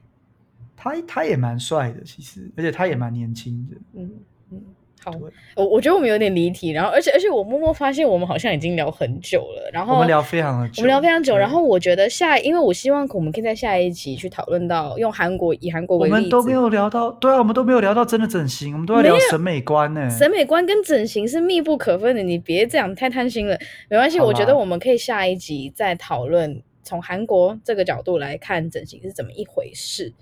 [0.77, 4.11] 他他也蛮帅的，其实，而且他也蛮年轻的，嗯
[4.51, 4.61] 嗯。
[5.01, 5.11] 好，
[5.55, 23.57] 我我觉得我们有点离题，然后而且而且我默默发现我们好像已经聊很久了，然后我们聊非常的久，我们聊非常久，然后我觉得下，因为我希望我们可以在下一集去讨论到用韩国以韩国为例，我们都没有聊到，对啊，我们都没有聊到真的整形，我们都在聊审美观呢，审美观跟整形是密不可分的，你别这样太贪心了，
[23.89, 30.13] 没关系，我觉得我们可以下一集再讨论从韩国这个角度来看整形是怎么一回事。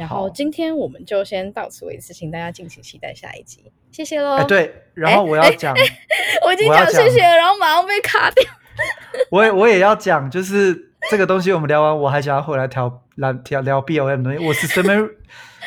[0.00, 4.36] 然后今天我们就先到此为止，请大家敬请期待下一集，谢谢喽。
[4.36, 5.76] 哎，对，然后我要讲，
[6.46, 8.42] 我已经讲谢谢了，然后马上被卡掉。
[9.30, 10.74] 我也我也要讲，就是
[11.10, 14.42] 这个东西我们聊完，我还想要回来调来调聊 BLM 东西。
[14.42, 15.06] 我是身边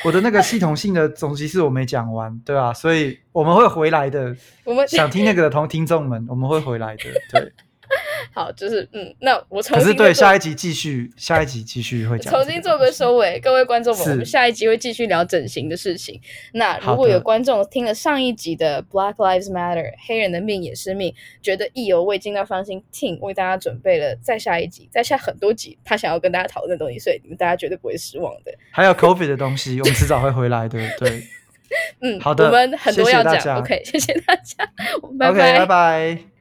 [0.04, 2.74] 我的那个系统性的总集是我没讲完，对吧、啊？
[2.74, 4.36] 所以我们会回来的。
[4.64, 7.54] 我们想听那个的同听众们，我们会回来的，对。
[8.34, 13.40] 好，就是嗯，那我重新可是对下一集继续，下一集继续会讲，重新做个收尾。
[13.40, 16.20] 各位观众们，我们下一集会继续聊整形的事情。
[16.54, 28.54] 那如果有观众听了上一集的 Black Lives Matter，黑人的命也是命，觉得意犹未尽，那放心，Ting 为大家准备了再下一集，再下很多集，他想要跟大家讨论的东西，所以你们大家绝对不会失望的。
[28.72, 31.24] 还有 COVID 的东西，我们迟早会回来的，对。
[32.02, 33.34] 嗯，好的，我们很多要讲。
[33.34, 34.64] 谢谢 OK，谢谢大家，
[35.18, 36.33] 拜拜，拜拜。